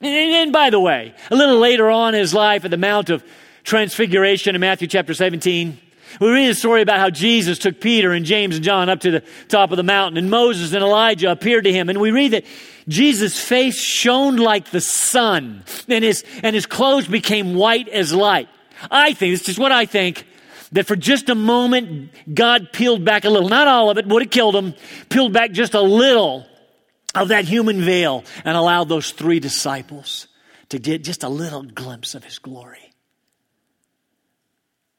And, 0.00 0.10
and 0.10 0.52
by 0.52 0.70
the 0.70 0.80
way, 0.80 1.14
a 1.30 1.36
little 1.36 1.58
later 1.58 1.90
on 1.90 2.14
in 2.14 2.20
his 2.20 2.34
life 2.34 2.64
at 2.64 2.70
the 2.70 2.76
Mount 2.76 3.10
of 3.10 3.24
Transfiguration 3.64 4.54
in 4.54 4.60
Matthew 4.60 4.88
chapter 4.88 5.14
17, 5.14 5.78
we 6.20 6.30
read 6.30 6.50
a 6.50 6.54
story 6.54 6.82
about 6.82 6.98
how 6.98 7.10
Jesus 7.10 7.58
took 7.58 7.80
Peter 7.80 8.12
and 8.12 8.24
James 8.24 8.56
and 8.56 8.64
John 8.64 8.88
up 8.88 9.00
to 9.00 9.10
the 9.10 9.22
top 9.48 9.70
of 9.70 9.76
the 9.76 9.82
mountain, 9.82 10.16
and 10.16 10.30
Moses 10.30 10.72
and 10.72 10.82
Elijah 10.82 11.30
appeared 11.30 11.64
to 11.64 11.72
him. 11.72 11.88
And 11.88 12.00
we 12.00 12.10
read 12.10 12.32
that 12.32 12.44
Jesus' 12.88 13.38
face 13.38 13.78
shone 13.78 14.36
like 14.36 14.70
the 14.70 14.80
sun, 14.80 15.64
and 15.88 16.02
his, 16.02 16.24
and 16.42 16.56
his 16.56 16.66
clothes 16.66 17.06
became 17.06 17.54
white 17.54 17.88
as 17.88 18.12
light. 18.12 18.48
I 18.90 19.12
think, 19.12 19.34
this 19.34 19.48
is 19.48 19.58
what 19.58 19.72
I 19.72 19.84
think, 19.84 20.26
that 20.72 20.86
for 20.86 20.96
just 20.96 21.28
a 21.28 21.34
moment, 21.34 22.10
God 22.32 22.72
peeled 22.72 23.04
back 23.04 23.24
a 23.24 23.30
little, 23.30 23.48
not 23.48 23.68
all 23.68 23.90
of 23.90 23.98
it, 23.98 24.06
would 24.06 24.22
have 24.22 24.30
killed 24.30 24.54
him, 24.54 24.74
peeled 25.08 25.32
back 25.32 25.52
just 25.52 25.74
a 25.74 25.80
little 25.80 26.46
of 27.14 27.28
that 27.28 27.44
human 27.44 27.80
veil 27.80 28.24
and 28.44 28.56
allowed 28.56 28.88
those 28.88 29.10
three 29.12 29.40
disciples 29.40 30.28
to 30.68 30.78
get 30.78 31.02
just 31.02 31.22
a 31.22 31.28
little 31.28 31.62
glimpse 31.62 32.14
of 32.14 32.24
his 32.24 32.38
glory. 32.38 32.92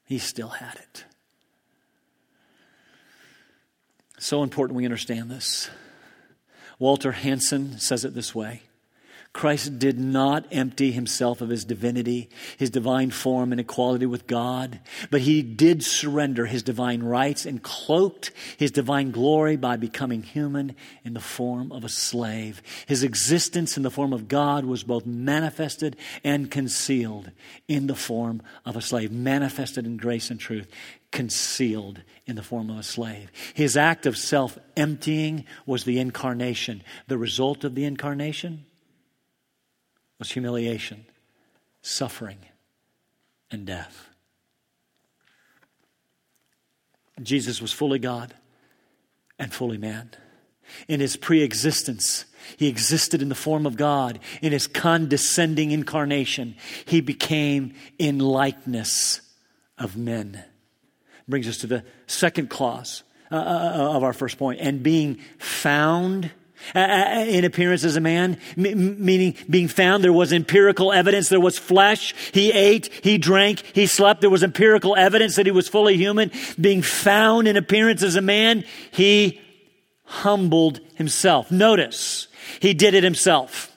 He 0.06 0.18
still 0.18 0.50
had 0.50 0.76
it. 0.76 1.06
So 4.18 4.44
important 4.44 4.76
we 4.76 4.86
understand 4.86 5.30
this. 5.30 5.70
Walter 6.80 7.12
Hansen 7.12 7.78
says 7.80 8.04
it 8.06 8.14
this 8.14 8.34
way 8.34 8.64
Christ 9.32 9.78
did 9.78 10.00
not 10.00 10.48
empty 10.52 10.92
himself 10.92 11.39
of 11.39 11.50
his 11.50 11.63
divinity, 11.63 12.30
his 12.58 12.72
divine 12.72 13.12
form 13.12 13.52
and 13.52 13.62
equality 13.62 14.08
with 14.08 14.26
God, 14.26 14.80
but 15.12 15.22
he 15.22 15.44
did 15.44 15.84
surrender 15.84 16.48
his 16.48 16.63
divine 16.63 17.04
rights 17.04 17.46
and 17.46 17.62
cloaked 17.62 18.32
his 18.58 18.72
divine 18.72 19.12
glory 19.12 19.56
by 19.56 19.78
becoming 19.78 20.24
human 20.24 20.76
in 21.06 21.13
the 21.13 21.20
form 21.20 21.72
of 21.72 21.84
a 21.84 21.89
slave. 21.89 22.63
His 22.88 23.04
existence 23.04 23.78
in 23.78 23.84
the 23.84 23.92
form 23.92 24.13
of 24.13 24.28
God 24.28 24.65
was 24.65 24.84
both 24.84 25.06
manifested 25.06 25.96
and 26.24 26.50
concealed 26.50 27.30
in 27.68 27.86
the 27.86 27.96
form 27.96 28.42
of 28.65 28.76
a 28.76 28.82
slave, 28.82 29.12
manifested 29.12 29.86
in 29.86 29.98
grace 29.98 30.32
and 30.32 30.39
truth 30.39 30.68
concealed 31.12 32.02
in 32.26 32.36
the 32.36 32.44
form 32.44 32.70
of 32.70 32.78
a 32.78 32.84
slave. 32.84 33.32
His 33.54 33.76
act 33.78 34.06
of 34.06 34.18
self 34.18 34.58
emptying 34.76 35.46
was 35.65 35.84
the 35.84 36.00
incarnation. 36.00 36.84
The 37.08 37.18
result 37.18 37.63
of 37.63 37.76
the 37.76 37.86
incarnation 37.86 38.65
was 40.20 40.32
humiliation, 40.32 41.06
suffering, 41.82 42.38
and 43.50 43.66
death. 43.66 44.10
Jesus 47.22 47.62
was 47.62 47.72
fully 47.72 48.00
God 48.00 48.34
and 49.38 49.54
fully 49.54 49.78
man. 49.78 50.12
In 50.88 51.00
his 51.00 51.16
pre 51.16 51.42
existence, 51.42 52.26
he 52.58 52.68
existed 52.68 53.22
in 53.22 53.30
the 53.30 53.36
form 53.36 53.66
of 53.66 53.76
God. 53.76 54.20
In 54.42 54.52
his 54.52 54.68
condescending 54.68 55.72
incarnation, 55.72 56.56
he 56.86 57.02
became 57.02 57.74
in 57.98 58.20
likeness 58.20 59.22
of 59.78 59.98
men. 59.98 60.44
Brings 61.28 61.48
us 61.48 61.58
to 61.60 61.68
the 61.68 61.84
second 62.08 62.50
clause 62.50 63.04
uh, 63.32 63.36
uh, 63.36 63.40
uh 63.40 63.96
of 63.96 64.04
our 64.04 64.14
first. 64.14 64.40
And 64.42 64.84
being 64.84 65.20
found 65.38 66.32
in 66.76 67.45
appearance 67.45 67.84
as 67.84 67.95
a 67.95 68.02
man, 68.02 68.38
meaning 68.56 69.36
being 69.50 69.67
found. 69.67 70.04
There 70.04 70.13
was 70.13 70.34
empirical 70.34 70.91
evidence. 70.91 71.30
There 71.30 71.39
was 71.39 71.58
flesh. 71.58 72.13
He 72.34 72.52
ate, 72.52 72.89
he 73.04 73.17
drank, 73.17 73.63
he 73.74 73.88
slept. 73.88 74.22
There 74.22 74.30
was 74.30 74.43
empirical 74.43 74.95
evidence 74.95 75.36
that 75.36 75.45
he 75.45 75.52
was 75.52 75.67
fully 75.67 75.98
human. 75.98 76.32
Being 76.60 76.82
found 76.82 77.48
in 77.48 77.58
appearance 77.58 78.04
as 78.04 78.15
a 78.15 78.22
man, 78.22 78.63
he 78.91 79.41
humbled 80.04 80.80
himself. 80.95 81.52
Notice, 81.52 82.28
he 82.60 82.74
did 82.74 82.93
it 82.93 83.04
himself. 83.04 83.69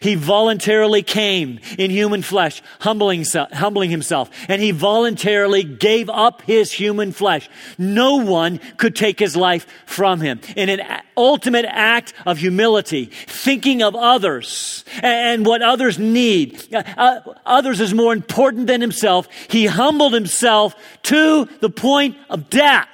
He 0.00 0.14
voluntarily 0.14 1.02
came 1.02 1.60
in 1.78 1.90
human 1.90 2.22
flesh, 2.22 2.62
humbling, 2.80 3.24
humbling 3.52 3.90
himself, 3.90 4.30
and 4.48 4.62
he 4.62 4.70
voluntarily 4.70 5.64
gave 5.64 6.08
up 6.08 6.42
his 6.42 6.72
human 6.72 7.12
flesh. 7.12 7.48
No 7.78 8.16
one 8.16 8.58
could 8.76 8.96
take 8.96 9.18
his 9.18 9.36
life 9.36 9.66
from 9.86 10.20
him. 10.20 10.40
In 10.56 10.68
an 10.68 10.80
ultimate 11.16 11.66
act 11.68 12.14
of 12.24 12.38
humility, 12.38 13.06
thinking 13.06 13.82
of 13.82 13.94
others 13.94 14.84
and 15.02 15.44
what 15.44 15.62
others 15.62 15.98
need. 15.98 16.74
Uh, 16.74 16.82
uh, 16.96 17.20
others 17.44 17.80
is 17.80 17.94
more 17.94 18.12
important 18.12 18.66
than 18.66 18.80
himself. 18.80 19.28
He 19.48 19.66
humbled 19.66 20.12
himself 20.12 20.74
to 21.04 21.46
the 21.60 21.70
point 21.70 22.16
of 22.30 22.50
death. 22.50 22.88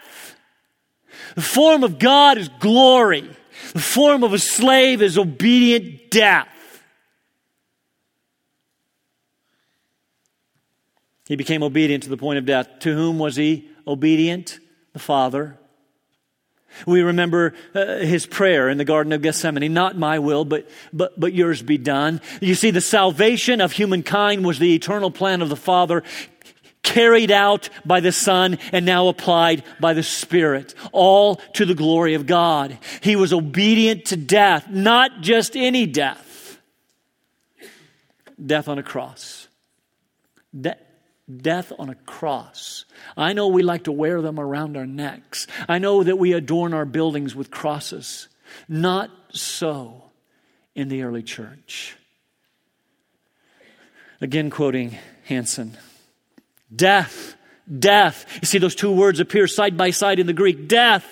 The 1.35 1.43
form 1.43 1.85
of 1.85 1.99
God 1.99 2.39
is 2.39 2.49
glory. 2.61 3.29
The 3.73 3.81
form 3.81 4.23
of 4.23 4.33
a 4.33 4.39
slave 4.39 5.01
is 5.01 5.17
obedient 5.17 6.11
death. 6.11 6.49
He 11.33 11.37
became 11.37 11.63
obedient 11.63 12.03
to 12.03 12.11
the 12.11 12.19
point 12.19 12.37
of 12.37 12.45
death. 12.45 12.69
To 12.81 12.93
whom 12.93 13.19
was 13.19 13.37
he 13.37 13.67
obedient? 13.87 14.61
The 14.93 14.99
Father. 14.99 15.57
We 16.85 17.01
remember 17.01 17.55
uh, 17.75 18.01
his 18.01 18.27
prayer 18.27 18.69
in 18.69 18.77
the 18.77 18.85
Garden 18.85 19.15
of 19.15 19.23
Gethsemane, 19.23 19.73
not 19.73 19.97
my 19.97 20.19
will, 20.19 20.45
but, 20.45 20.69
but, 20.93 21.19
but 21.19 21.33
yours 21.33 21.63
be 21.63 21.79
done. 21.79 22.21
You 22.43 22.55
see, 22.55 22.71
the 22.71 22.83
salvation 22.83 23.63
of 23.63 23.73
humankind 23.73 24.45
was 24.45 24.59
the 24.59 24.75
eternal 24.75 25.11
plan 25.11 25.41
of 25.41 25.49
the 25.49 25.57
Father, 25.57 26.03
carried 26.83 27.31
out 27.31 27.71
by 27.83 28.01
the 28.01 28.13
Son 28.13 28.59
and 28.71 28.85
now 28.85 29.09
applied 29.09 29.65
by 29.81 29.95
the 29.95 30.03
Spirit, 30.03 30.75
all 30.93 31.37
to 31.55 31.65
the 31.65 31.75
glory 31.75 32.13
of 32.13 32.27
God. 32.27 32.77
He 33.01 33.17
was 33.17 33.33
obedient 33.33 34.05
to 34.05 34.19
death, 34.19 34.69
not 34.69 35.23
just 35.23 35.57
any 35.57 35.87
death, 35.87 36.61
death 38.45 38.69
on 38.69 38.79
a 38.79 38.83
cross. 38.83 39.49
De- 40.55 40.77
death 41.35 41.73
on 41.79 41.89
a 41.89 41.95
cross. 41.95 42.85
I 43.17 43.33
know 43.33 43.49
we 43.49 43.63
like 43.63 43.85
to 43.85 43.93
wear 43.93 44.21
them 44.21 44.39
around 44.39 44.77
our 44.77 44.87
necks. 44.87 45.47
I 45.69 45.79
know 45.79 46.03
that 46.03 46.17
we 46.19 46.33
adorn 46.33 46.75
our 46.75 46.85
buildings 46.85 47.35
with 47.35 47.51
crosses. 47.51 48.29
Not 48.69 49.11
so 49.31 50.11
in 50.75 50.89
the 50.89 51.03
early 51.03 51.23
church. 51.23 51.97
Again, 54.21 54.51
quoting 54.51 54.99
Hansen 55.25 55.77
Death, 56.75 57.37
death. 57.79 58.25
You 58.41 58.47
see, 58.47 58.59
those 58.59 58.75
two 58.75 58.93
words 58.93 59.21
appear 59.21 59.47
side 59.47 59.77
by 59.77 59.91
side 59.91 60.19
in 60.19 60.27
the 60.27 60.33
Greek. 60.33 60.69
Death 60.69 61.07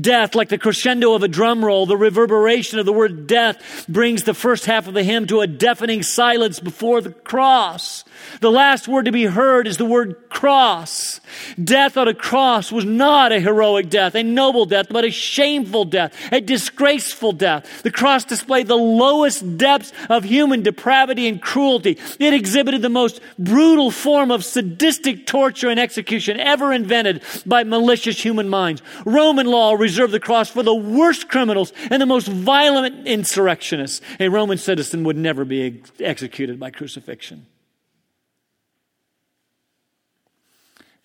death, 0.00 0.34
like 0.34 0.48
the 0.48 0.58
crescendo 0.58 1.14
of 1.14 1.22
a 1.22 1.28
drum 1.28 1.64
roll, 1.64 1.86
the 1.86 1.96
reverberation 1.96 2.78
of 2.78 2.86
the 2.86 2.92
word 2.92 3.26
death 3.26 3.86
brings 3.88 4.24
the 4.24 4.34
first 4.34 4.66
half 4.66 4.86
of 4.86 4.94
the 4.94 5.02
hymn 5.02 5.26
to 5.26 5.40
a 5.40 5.46
deafening 5.46 6.02
silence 6.02 6.60
before 6.60 7.00
the 7.00 7.10
cross. 7.10 8.04
The 8.40 8.50
last 8.50 8.88
word 8.88 9.06
to 9.06 9.12
be 9.12 9.24
heard 9.24 9.66
is 9.66 9.76
the 9.76 9.84
word 9.84 10.28
cross. 10.30 11.20
Death 11.62 11.96
on 11.96 12.08
a 12.08 12.14
cross 12.14 12.70
was 12.70 12.84
not 12.84 13.32
a 13.32 13.40
heroic 13.40 13.88
death, 13.88 14.14
a 14.14 14.22
noble 14.22 14.66
death, 14.66 14.86
but 14.90 15.04
a 15.04 15.10
shameful 15.10 15.84
death, 15.84 16.14
a 16.32 16.40
disgraceful 16.40 17.32
death. 17.32 17.82
The 17.82 17.90
cross 17.90 18.24
displayed 18.24 18.68
the 18.68 18.76
lowest 18.76 19.56
depths 19.56 19.92
of 20.08 20.24
human 20.24 20.62
depravity 20.62 21.28
and 21.28 21.40
cruelty. 21.40 21.98
It 22.18 22.34
exhibited 22.34 22.82
the 22.82 22.88
most 22.88 23.20
brutal 23.38 23.90
form 23.90 24.30
of 24.30 24.44
sadistic 24.44 25.26
torture 25.26 25.68
and 25.68 25.80
execution 25.80 26.38
ever 26.40 26.72
invented 26.72 27.22
by 27.44 27.64
malicious 27.64 28.20
human 28.20 28.48
minds. 28.48 28.82
Roman 29.04 29.46
law 29.46 29.74
reserved 29.86 30.12
the 30.12 30.20
cross 30.20 30.50
for 30.50 30.62
the 30.62 30.74
worst 30.74 31.28
criminals 31.28 31.72
and 31.90 32.02
the 32.02 32.06
most 32.06 32.28
violent 32.28 33.06
insurrectionists. 33.06 34.00
A 34.20 34.28
Roman 34.28 34.58
citizen 34.58 35.04
would 35.04 35.16
never 35.16 35.44
be 35.44 35.82
executed 36.00 36.58
by 36.58 36.70
crucifixion. 36.70 37.46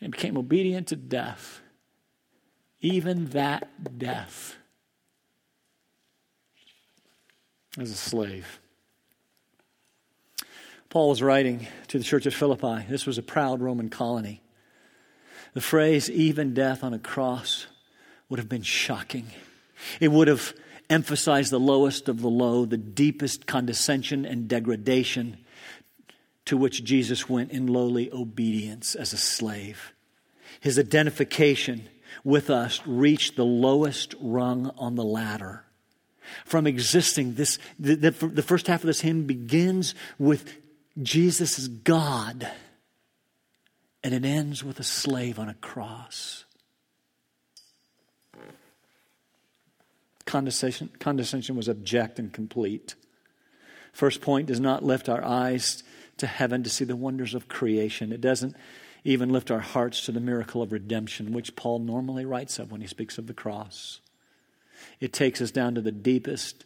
and 0.01 0.11
became 0.11 0.35
obedient 0.35 0.87
to 0.87 0.95
death, 0.95 1.61
even 2.81 3.27
that 3.27 3.99
death, 3.99 4.57
as 7.77 7.91
a 7.91 7.95
slave. 7.95 8.59
Paul 10.89 11.09
was 11.09 11.21
writing 11.21 11.67
to 11.87 11.97
the 11.99 12.03
church 12.03 12.25
at 12.25 12.33
Philippi. 12.33 12.85
This 12.89 13.05
was 13.05 13.17
a 13.17 13.23
proud 13.23 13.61
Roman 13.61 13.89
colony. 13.89 14.41
The 15.53 15.61
phrase, 15.61 16.09
even 16.09 16.53
death 16.53 16.83
on 16.83 16.93
a 16.93 16.99
cross, 16.99 17.67
would 18.31 18.39
have 18.39 18.47
been 18.47 18.61
shocking. 18.63 19.27
It 19.99 20.07
would 20.07 20.29
have 20.29 20.53
emphasized 20.89 21.51
the 21.51 21.59
lowest 21.59 22.07
of 22.07 22.21
the 22.21 22.29
low, 22.29 22.63
the 22.63 22.77
deepest 22.77 23.45
condescension 23.45 24.25
and 24.25 24.47
degradation 24.47 25.37
to 26.45 26.55
which 26.55 26.85
Jesus 26.85 27.27
went 27.27 27.51
in 27.51 27.67
lowly 27.67 28.09
obedience 28.09 28.95
as 28.95 29.11
a 29.11 29.17
slave. 29.17 29.91
His 30.61 30.79
identification 30.79 31.89
with 32.23 32.49
us 32.49 32.79
reached 32.85 33.35
the 33.35 33.43
lowest 33.43 34.15
rung 34.21 34.71
on 34.77 34.95
the 34.95 35.03
ladder. 35.03 35.65
From 36.45 36.65
existing, 36.65 37.33
this, 37.33 37.59
the, 37.77 37.95
the, 37.95 38.11
the 38.11 38.41
first 38.41 38.67
half 38.67 38.79
of 38.79 38.87
this 38.87 39.01
hymn 39.01 39.25
begins 39.25 39.93
with 40.17 40.55
Jesus 41.01 41.59
as 41.59 41.67
God, 41.67 42.49
and 44.05 44.13
it 44.13 44.23
ends 44.23 44.63
with 44.63 44.79
a 44.79 44.83
slave 44.83 45.37
on 45.37 45.49
a 45.49 45.53
cross. 45.55 46.45
Condescension, 50.31 50.89
condescension 50.97 51.57
was 51.57 51.67
abject 51.67 52.17
and 52.17 52.31
complete. 52.31 52.95
First 53.91 54.21
point 54.21 54.47
does 54.47 54.61
not 54.61 54.81
lift 54.81 55.09
our 55.09 55.21
eyes 55.21 55.83
to 56.15 56.25
heaven 56.25 56.63
to 56.63 56.69
see 56.69 56.85
the 56.85 56.95
wonders 56.95 57.33
of 57.33 57.49
creation. 57.49 58.13
It 58.13 58.21
doesn't 58.21 58.55
even 59.03 59.27
lift 59.27 59.51
our 59.51 59.59
hearts 59.59 60.05
to 60.05 60.13
the 60.13 60.21
miracle 60.21 60.61
of 60.61 60.71
redemption, 60.71 61.33
which 61.33 61.57
Paul 61.57 61.79
normally 61.79 62.23
writes 62.23 62.59
of 62.59 62.71
when 62.71 62.79
he 62.79 62.87
speaks 62.87 63.17
of 63.17 63.27
the 63.27 63.33
cross. 63.33 63.99
It 65.01 65.11
takes 65.11 65.41
us 65.41 65.51
down 65.51 65.75
to 65.75 65.81
the 65.81 65.91
deepest, 65.91 66.63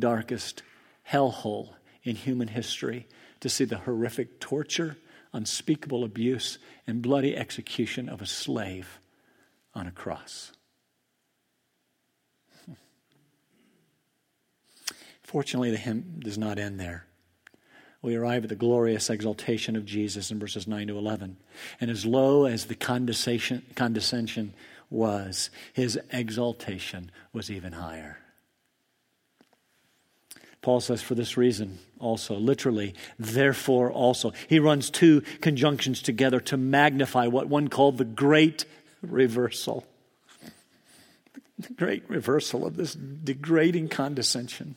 darkest 0.00 0.64
hellhole 1.08 1.74
in 2.02 2.16
human 2.16 2.48
history 2.48 3.06
to 3.38 3.48
see 3.48 3.64
the 3.64 3.78
horrific 3.78 4.40
torture, 4.40 4.96
unspeakable 5.32 6.02
abuse, 6.02 6.58
and 6.84 7.00
bloody 7.00 7.36
execution 7.36 8.08
of 8.08 8.20
a 8.20 8.26
slave 8.26 8.98
on 9.72 9.86
a 9.86 9.92
cross. 9.92 10.50
Fortunately, 15.28 15.70
the 15.70 15.76
hymn 15.76 16.20
does 16.20 16.38
not 16.38 16.58
end 16.58 16.80
there. 16.80 17.04
We 18.00 18.16
arrive 18.16 18.44
at 18.44 18.48
the 18.48 18.56
glorious 18.56 19.10
exaltation 19.10 19.76
of 19.76 19.84
Jesus 19.84 20.30
in 20.30 20.38
verses 20.38 20.66
9 20.66 20.86
to 20.86 20.96
11. 20.96 21.36
And 21.82 21.90
as 21.90 22.06
low 22.06 22.46
as 22.46 22.64
the 22.64 22.74
condescension, 22.74 23.62
condescension 23.74 24.54
was, 24.88 25.50
his 25.74 26.00
exaltation 26.10 27.10
was 27.34 27.50
even 27.50 27.74
higher. 27.74 28.20
Paul 30.62 30.80
says, 30.80 31.02
for 31.02 31.14
this 31.14 31.36
reason 31.36 31.78
also, 31.98 32.34
literally, 32.34 32.94
therefore 33.18 33.92
also. 33.92 34.32
He 34.48 34.58
runs 34.58 34.88
two 34.88 35.20
conjunctions 35.42 36.00
together 36.00 36.40
to 36.40 36.56
magnify 36.56 37.26
what 37.26 37.48
one 37.48 37.68
called 37.68 37.98
the 37.98 38.06
great 38.06 38.64
reversal. 39.02 39.86
The 41.58 41.74
great 41.74 42.08
reversal 42.08 42.66
of 42.66 42.78
this 42.78 42.94
degrading 42.94 43.90
condescension. 43.90 44.76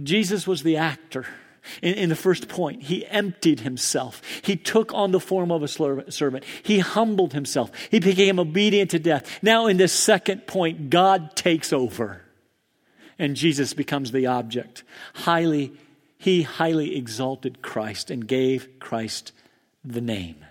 Jesus 0.00 0.46
was 0.46 0.62
the 0.62 0.76
actor. 0.76 1.26
In, 1.82 1.94
in, 1.94 2.08
the 2.08 2.16
first 2.16 2.48
point, 2.48 2.84
he 2.84 3.06
emptied 3.06 3.60
himself. 3.60 4.22
He 4.42 4.56
took 4.56 4.94
on 4.94 5.12
the 5.12 5.20
form 5.20 5.52
of 5.52 5.62
a 5.62 5.68
servant. 5.68 6.44
He 6.62 6.78
humbled 6.78 7.34
himself. 7.34 7.70
He 7.90 8.00
became 8.00 8.38
obedient 8.38 8.90
to 8.92 8.98
death. 8.98 9.38
Now, 9.42 9.66
in 9.66 9.76
this 9.76 9.92
second 9.92 10.46
point, 10.46 10.88
God 10.88 11.36
takes 11.36 11.72
over 11.72 12.22
and 13.20 13.36
Jesus 13.36 13.74
becomes 13.74 14.12
the 14.12 14.26
object. 14.26 14.82
Highly, 15.12 15.72
he 16.16 16.42
highly 16.42 16.96
exalted 16.96 17.60
Christ 17.60 18.10
and 18.10 18.26
gave 18.26 18.80
Christ 18.80 19.32
the 19.84 20.00
name. 20.00 20.44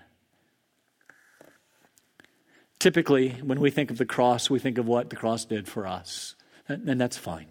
Typically, 2.78 3.30
when 3.42 3.60
we 3.60 3.70
think 3.70 3.90
of 3.90 3.98
the 3.98 4.06
cross, 4.06 4.48
we 4.48 4.60
think 4.60 4.78
of 4.78 4.86
what 4.86 5.10
the 5.10 5.16
cross 5.16 5.44
did 5.44 5.68
for 5.68 5.86
us, 5.86 6.36
and 6.68 6.98
that's 6.98 7.18
fine. 7.18 7.48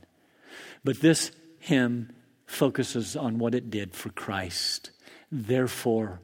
But 0.84 1.02
this 1.02 1.32
hymn 1.60 2.12
focuses 2.45 3.15
on 3.15 3.38
what 3.38 3.54
it 3.54 3.69
did 3.69 3.93
for 3.93 4.10
Christ. 4.10 4.91
Therefore, 5.32 6.22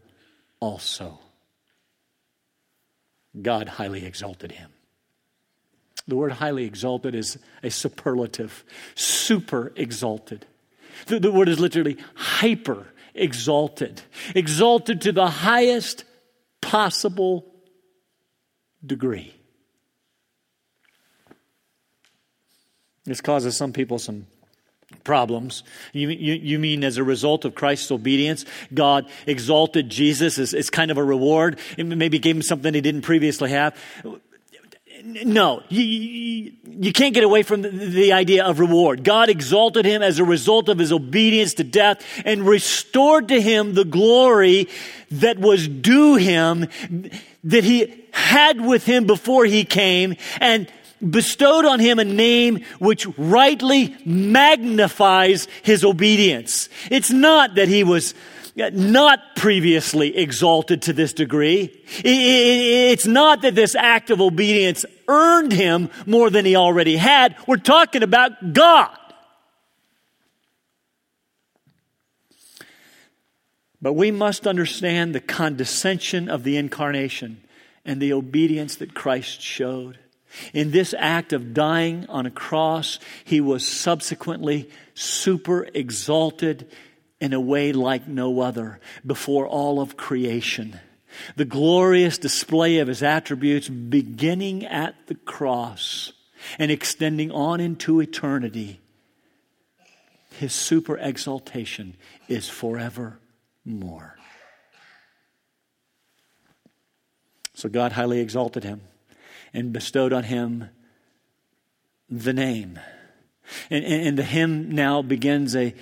also, 0.59 1.19
God 3.41 3.67
highly 3.69 4.05
exalted 4.05 4.53
him. 4.53 4.71
The 6.07 6.15
word 6.15 6.33
highly 6.33 6.65
exalted 6.65 7.15
is 7.15 7.37
a 7.63 7.69
superlative, 7.69 8.63
super 8.93 9.71
exalted. 9.75 10.45
The, 11.07 11.19
the 11.19 11.31
word 11.31 11.49
is 11.49 11.59
literally 11.59 11.97
hyper 12.15 12.87
exalted, 13.13 14.01
exalted 14.35 15.01
to 15.01 15.11
the 15.11 15.27
highest 15.27 16.03
possible 16.61 17.45
degree. 18.85 19.33
This 23.05 23.21
causes 23.21 23.55
some 23.55 23.71
people 23.71 23.99
some 23.99 24.27
problems. 25.05 25.63
You, 25.93 26.09
you, 26.09 26.33
you, 26.33 26.59
mean 26.59 26.83
as 26.83 26.97
a 26.97 27.03
result 27.03 27.45
of 27.45 27.55
Christ's 27.55 27.91
obedience, 27.91 28.43
God 28.73 29.07
exalted 29.25 29.89
Jesus 29.89 30.37
as, 30.37 30.53
as 30.53 30.69
kind 30.69 30.91
of 30.91 30.97
a 30.97 31.03
reward, 31.03 31.59
maybe 31.77 32.19
gave 32.19 32.35
him 32.35 32.41
something 32.41 32.73
he 32.73 32.81
didn't 32.81 33.03
previously 33.03 33.51
have? 33.51 33.77
No, 35.03 35.61
you, 35.69 35.83
you, 35.83 36.51
you, 36.65 36.91
can't 36.91 37.13
get 37.13 37.23
away 37.23 37.43
from 37.43 37.61
the, 37.61 37.69
the 37.69 38.13
idea 38.13 38.43
of 38.43 38.59
reward. 38.59 39.03
God 39.03 39.29
exalted 39.29 39.85
him 39.85 40.01
as 40.01 40.17
a 40.17 40.23
result 40.23 40.67
of 40.67 40.79
his 40.79 40.91
obedience 40.91 41.53
to 41.55 41.63
death 41.63 42.03
and 42.25 42.41
restored 42.41 43.27
to 43.27 43.39
him 43.39 43.75
the 43.75 43.85
glory 43.85 44.67
that 45.11 45.37
was 45.37 45.67
due 45.67 46.15
him, 46.15 46.67
that 47.43 47.63
he 47.63 48.05
had 48.11 48.59
with 48.59 48.85
him 48.85 49.05
before 49.05 49.45
he 49.45 49.63
came, 49.63 50.15
and 50.41 50.71
bestowed 51.09 51.65
on 51.65 51.79
him 51.79 51.99
a 51.99 52.05
name 52.05 52.63
which 52.79 53.07
rightly 53.17 53.95
magnifies 54.05 55.47
his 55.63 55.83
obedience. 55.83 56.69
It's 56.89 57.11
not 57.11 57.55
that 57.55 57.67
he 57.67 57.83
was 57.83 58.13
uh, 58.59 58.69
not 58.73 59.19
previously 59.35 60.15
exalted 60.17 60.83
to 60.83 60.93
this 60.93 61.13
degree. 61.13 61.83
It's 62.03 63.05
not 63.05 63.41
that 63.41 63.53
this 63.55 63.75
act 63.75 64.09
of 64.09 64.21
obedience 64.21 64.85
earned 65.07 65.51
him 65.51 65.89
more 66.05 66.29
than 66.29 66.45
he 66.45 66.55
already 66.55 66.95
had. 66.95 67.35
We're 67.47 67.57
talking 67.57 68.01
about 68.01 68.53
God. 68.53 68.97
But 73.81 73.93
we 73.93 74.09
must 74.09 74.47
understand 74.47 75.13
the 75.13 75.19
condescension 75.19 76.29
of 76.29 76.43
the 76.43 76.57
incarnation 76.57 77.43
and 77.83 78.01
the 78.01 78.13
obedience 78.13 78.77
that 78.77 78.95
Christ 78.95 79.41
showed. 79.41 79.99
In 80.53 80.71
this 80.71 80.93
act 80.97 81.33
of 81.33 81.53
dying 81.53 82.05
on 82.09 82.25
a 82.25 82.31
cross, 82.31 82.99
he 83.23 83.41
was 83.41 83.67
subsequently 83.67 84.69
super 84.93 85.67
exalted 85.73 86.69
in 87.19 87.33
a 87.33 87.39
way 87.39 87.71
like 87.71 88.07
no 88.07 88.41
other 88.41 88.79
before 89.05 89.47
all 89.47 89.79
of 89.79 89.97
creation. 89.97 90.79
The 91.35 91.45
glorious 91.45 92.17
display 92.17 92.79
of 92.79 92.87
his 92.87 93.01
attributes 93.01 93.69
beginning 93.69 94.65
at 94.65 94.95
the 95.07 95.15
cross 95.15 96.11
and 96.59 96.71
extending 96.71 97.31
on 97.31 97.59
into 97.61 98.01
eternity. 98.01 98.81
His 100.31 100.53
super 100.53 100.97
exaltation 100.97 101.95
is 102.27 102.49
forevermore. 102.49 104.17
So 107.53 107.69
God 107.69 107.93
highly 107.93 108.19
exalted 108.19 108.65
him 108.65 108.81
and 109.55 109.73
bestowed 109.73 110.13
on 110.13 110.23
him 110.23 110.69
the 112.09 112.33
name. 112.33 112.79
And, 113.69 113.85
and, 113.85 114.07
and 114.07 114.17
the 114.17 114.23
hymn 114.23 114.71
now 114.71 115.01
begins 115.01 115.55
a 115.55 115.73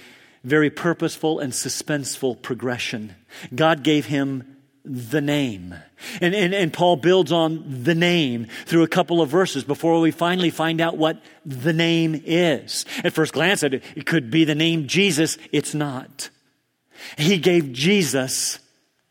very 0.43 0.69
purposeful 0.69 1.39
and 1.39 1.53
suspenseful 1.53 2.41
progression. 2.41 3.15
God 3.53 3.83
gave 3.83 4.05
him 4.05 4.57
the 4.85 5.21
name. 5.21 5.73
And, 6.19 6.35
and, 6.35 6.53
and 6.53 6.73
Paul 6.73 6.97
builds 6.97 7.31
on 7.31 7.63
the 7.83 7.95
name 7.95 8.47
through 8.65 8.83
a 8.83 8.87
couple 8.87 9.21
of 9.21 9.29
verses 9.29 9.63
before 9.63 9.99
we 10.01 10.11
finally 10.11 10.49
find 10.49 10.81
out 10.81 10.97
what 10.97 11.21
the 11.45 11.71
name 11.71 12.21
is. 12.25 12.85
At 13.03 13.13
first 13.13 13.33
glance, 13.33 13.63
it, 13.63 13.81
it 13.95 14.05
could 14.05 14.29
be 14.29 14.43
the 14.43 14.55
name 14.55 14.87
Jesus. 14.87 15.37
It's 15.53 15.73
not. 15.73 16.29
He 17.17 17.37
gave 17.37 17.71
Jesus 17.71 18.59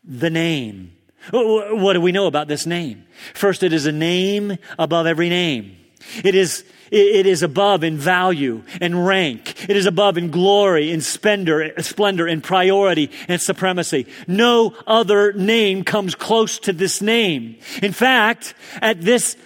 the 0.03 0.29
name. 0.29 0.92
What 1.31 1.93
do 1.93 2.01
we 2.01 2.11
know 2.11 2.27
about 2.27 2.47
this 2.47 2.65
name? 2.65 3.05
First, 3.33 3.63
it 3.63 3.73
is 3.73 3.85
a 3.85 3.91
name 3.91 4.57
above 4.77 5.07
every 5.07 5.29
name. 5.29 5.77
It 6.23 6.35
is, 6.35 6.65
it 6.91 7.25
is 7.25 7.43
above 7.43 7.83
in 7.83 7.97
value 7.97 8.63
and 8.81 9.05
rank. 9.05 9.69
It 9.69 9.77
is 9.77 9.85
above 9.85 10.17
in 10.17 10.31
glory, 10.31 10.91
in 10.91 11.01
splendor, 11.01 11.81
splendor, 11.81 12.27
in 12.27 12.41
priority 12.41 13.09
and 13.27 13.41
supremacy. 13.41 14.07
No 14.27 14.75
other 14.85 15.31
name 15.33 15.83
comes 15.83 16.13
close 16.13 16.59
to 16.59 16.73
this 16.73 17.01
name. 17.01 17.57
In 17.81 17.93
fact, 17.93 18.53
at 18.81 19.01
this 19.01 19.37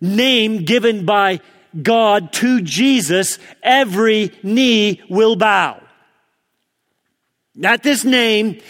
name 0.00 0.64
given 0.64 1.04
by 1.04 1.40
God 1.80 2.32
to 2.34 2.60
Jesus, 2.62 3.38
every 3.62 4.32
knee 4.42 5.02
will 5.08 5.36
bow. 5.36 5.80
At 7.62 7.82
this 7.82 8.04
name, 8.04 8.60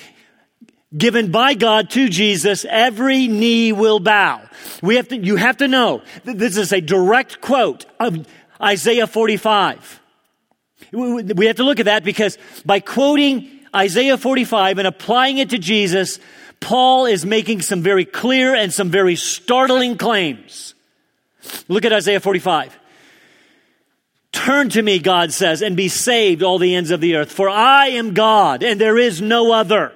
given 0.97 1.31
by 1.31 1.55
God 1.55 1.91
to 1.91 2.09
Jesus, 2.09 2.67
every 2.69 3.29
knee 3.29 3.73
will 3.73 4.01
bow. 4.01 4.43
We 4.83 4.97
have 4.97 5.09
to, 5.09 5.17
you 5.17 5.37
have 5.37 5.59
to 5.59 5.69
know 5.69 6.03
that 6.25 6.39
this 6.39 6.57
is 6.57 6.73
a 6.73 6.81
direct 6.81 7.41
quote 7.41 7.87
of 7.99 8.27
Isaiah 8.61 9.07
45. 9.07 10.01
We 10.93 11.47
have 11.47 11.57
to 11.57 11.65
look 11.65 11.81
at 11.81 11.87
that 11.87 12.05
because 12.05 12.37
by 12.67 12.81
quoting 12.81 13.49
Isaiah 13.75 14.19
45 14.19 14.79
and 14.79 14.87
applying 14.87 15.39
it 15.39 15.51
to 15.51 15.59
Jesus, 15.59 16.19
Paul 16.61 17.07
is 17.07 17.25
making 17.25 17.63
some 17.63 17.83
very 17.83 18.05
clear 18.05 18.55
and 18.55 18.73
some 18.73 18.91
very 18.91 19.17
startling 19.17 19.97
claims. 19.97 20.75
Look 21.69 21.85
at 21.85 21.93
Isaiah 21.93 22.21
45. 22.21 22.79
Turn 24.33 24.71
to 24.71 24.83
me, 24.83 24.99
God 24.99 25.33
says, 25.33 25.63
and 25.63 25.77
be 25.77 25.89
saved, 25.89 26.43
all 26.43 26.59
the 26.59 26.75
ends 26.75 26.91
of 26.91 27.01
the 27.01 27.17
earth, 27.17 27.33
for 27.33 27.49
I 27.49 27.89
am 27.89 28.15
God, 28.15 28.63
and 28.63 28.81
there 28.81 28.99
is 28.99 29.21
no 29.21 29.53
other. 29.53 29.93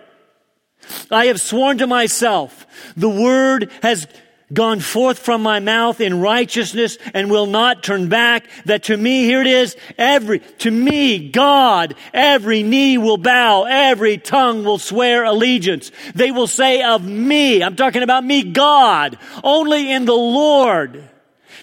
I 1.11 1.27
have 1.27 1.41
sworn 1.41 1.79
to 1.79 1.87
myself, 1.87 2.67
the 2.97 3.09
word 3.09 3.71
has 3.83 4.07
gone 4.53 4.79
forth 4.81 5.19
from 5.19 5.43
my 5.43 5.59
mouth 5.59 6.01
in 6.01 6.21
righteousness 6.21 6.99
and 7.15 7.31
will 7.31 7.47
not 7.47 7.83
turn 7.83 8.09
back, 8.09 8.49
that 8.65 8.85
to 8.85 8.97
me, 8.97 9.25
here 9.25 9.41
it 9.41 9.47
is, 9.47 9.77
every, 9.99 10.41
to 10.59 10.71
me, 10.71 11.31
God, 11.31 11.95
every 12.15 12.63
knee 12.63 12.97
will 12.97 13.17
bow, 13.17 13.65
every 13.65 14.19
tongue 14.19 14.65
will 14.65 14.79
swear 14.79 15.25
allegiance. 15.25 15.91
They 16.15 16.31
will 16.31 16.47
say 16.47 16.83
of 16.83 17.05
me, 17.05 17.63
I'm 17.63 17.77
talking 17.77 18.03
about 18.03 18.25
me, 18.25 18.45
God, 18.45 19.19
only 19.43 19.91
in 19.91 20.05
the 20.05 20.13
Lord, 20.13 21.09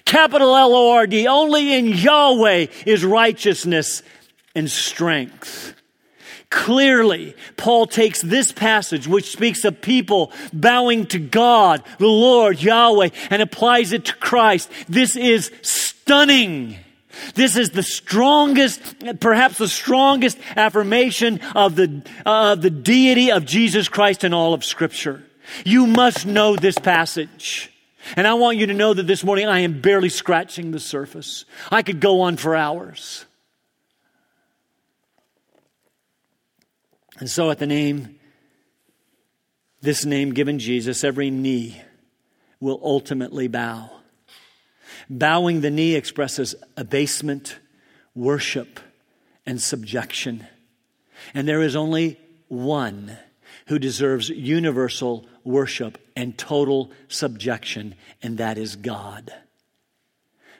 capital 0.04 0.54
L-O-R-D, 0.54 1.26
only 1.26 1.74
in 1.74 1.86
Yahweh 1.86 2.66
is 2.84 3.04
righteousness 3.04 4.02
and 4.54 4.70
strength. 4.70 5.74
Clearly, 6.54 7.34
Paul 7.56 7.88
takes 7.88 8.22
this 8.22 8.52
passage, 8.52 9.08
which 9.08 9.32
speaks 9.32 9.64
of 9.64 9.82
people 9.82 10.30
bowing 10.52 11.04
to 11.06 11.18
God, 11.18 11.82
the 11.98 12.06
Lord, 12.06 12.62
Yahweh, 12.62 13.08
and 13.28 13.42
applies 13.42 13.90
it 13.90 14.04
to 14.04 14.14
Christ. 14.14 14.70
This 14.88 15.16
is 15.16 15.50
stunning. 15.62 16.76
This 17.34 17.56
is 17.56 17.70
the 17.70 17.82
strongest, 17.82 18.80
perhaps 19.18 19.58
the 19.58 19.66
strongest 19.66 20.38
affirmation 20.54 21.40
of 21.56 21.74
the, 21.74 22.02
uh, 22.24 22.54
the 22.54 22.70
deity 22.70 23.32
of 23.32 23.44
Jesus 23.44 23.88
Christ 23.88 24.22
in 24.22 24.32
all 24.32 24.54
of 24.54 24.64
Scripture. 24.64 25.24
You 25.64 25.88
must 25.88 26.24
know 26.24 26.54
this 26.54 26.78
passage. 26.78 27.72
And 28.14 28.28
I 28.28 28.34
want 28.34 28.58
you 28.58 28.66
to 28.66 28.74
know 28.74 28.94
that 28.94 29.08
this 29.08 29.24
morning 29.24 29.48
I 29.48 29.60
am 29.60 29.80
barely 29.80 30.08
scratching 30.08 30.70
the 30.70 30.78
surface. 30.78 31.46
I 31.72 31.82
could 31.82 31.98
go 31.98 32.20
on 32.20 32.36
for 32.36 32.54
hours. 32.54 33.24
And 37.24 37.30
so, 37.30 37.50
at 37.50 37.58
the 37.58 37.66
name, 37.66 38.18
this 39.80 40.04
name 40.04 40.34
given 40.34 40.58
Jesus, 40.58 41.02
every 41.02 41.30
knee 41.30 41.80
will 42.60 42.78
ultimately 42.82 43.48
bow. 43.48 43.90
Bowing 45.08 45.62
the 45.62 45.70
knee 45.70 45.94
expresses 45.94 46.54
abasement, 46.76 47.60
worship, 48.14 48.78
and 49.46 49.58
subjection. 49.58 50.46
And 51.32 51.48
there 51.48 51.62
is 51.62 51.74
only 51.74 52.20
one 52.48 53.16
who 53.68 53.78
deserves 53.78 54.28
universal 54.28 55.24
worship 55.44 55.96
and 56.14 56.36
total 56.36 56.90
subjection, 57.08 57.94
and 58.22 58.36
that 58.36 58.58
is 58.58 58.76
God. 58.76 59.32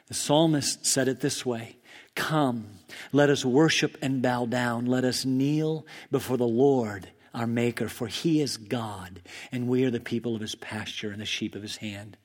The 0.07 0.15
psalmist 0.15 0.83
said 0.83 1.07
it 1.09 1.19
this 1.19 1.45
way 1.45 1.75
Come, 2.15 2.74
let 3.15 3.29
us 3.29 3.45
worship 3.45 3.97
and 4.01 4.21
bow 4.21 4.45
down. 4.45 4.85
Let 4.85 5.05
us 5.05 5.23
kneel 5.23 5.85
before 6.11 6.35
the 6.35 6.45
Lord, 6.45 7.07
our 7.33 7.47
Maker, 7.47 7.87
for 7.87 8.07
He 8.07 8.41
is 8.41 8.57
God, 8.57 9.21
and 9.53 9.69
we 9.69 9.85
are 9.85 9.89
the 9.89 10.01
people 10.01 10.35
of 10.35 10.41
His 10.41 10.55
pasture 10.55 11.11
and 11.11 11.21
the 11.21 11.25
sheep 11.25 11.55
of 11.55 11.61
His 11.61 11.77
hand. 11.77 12.17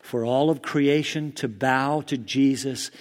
For 0.00 0.24
all 0.24 0.48
of 0.48 0.62
creation 0.62 1.32
to 1.32 1.48
bow 1.48 2.02
to 2.02 2.16
Jesus 2.16 2.92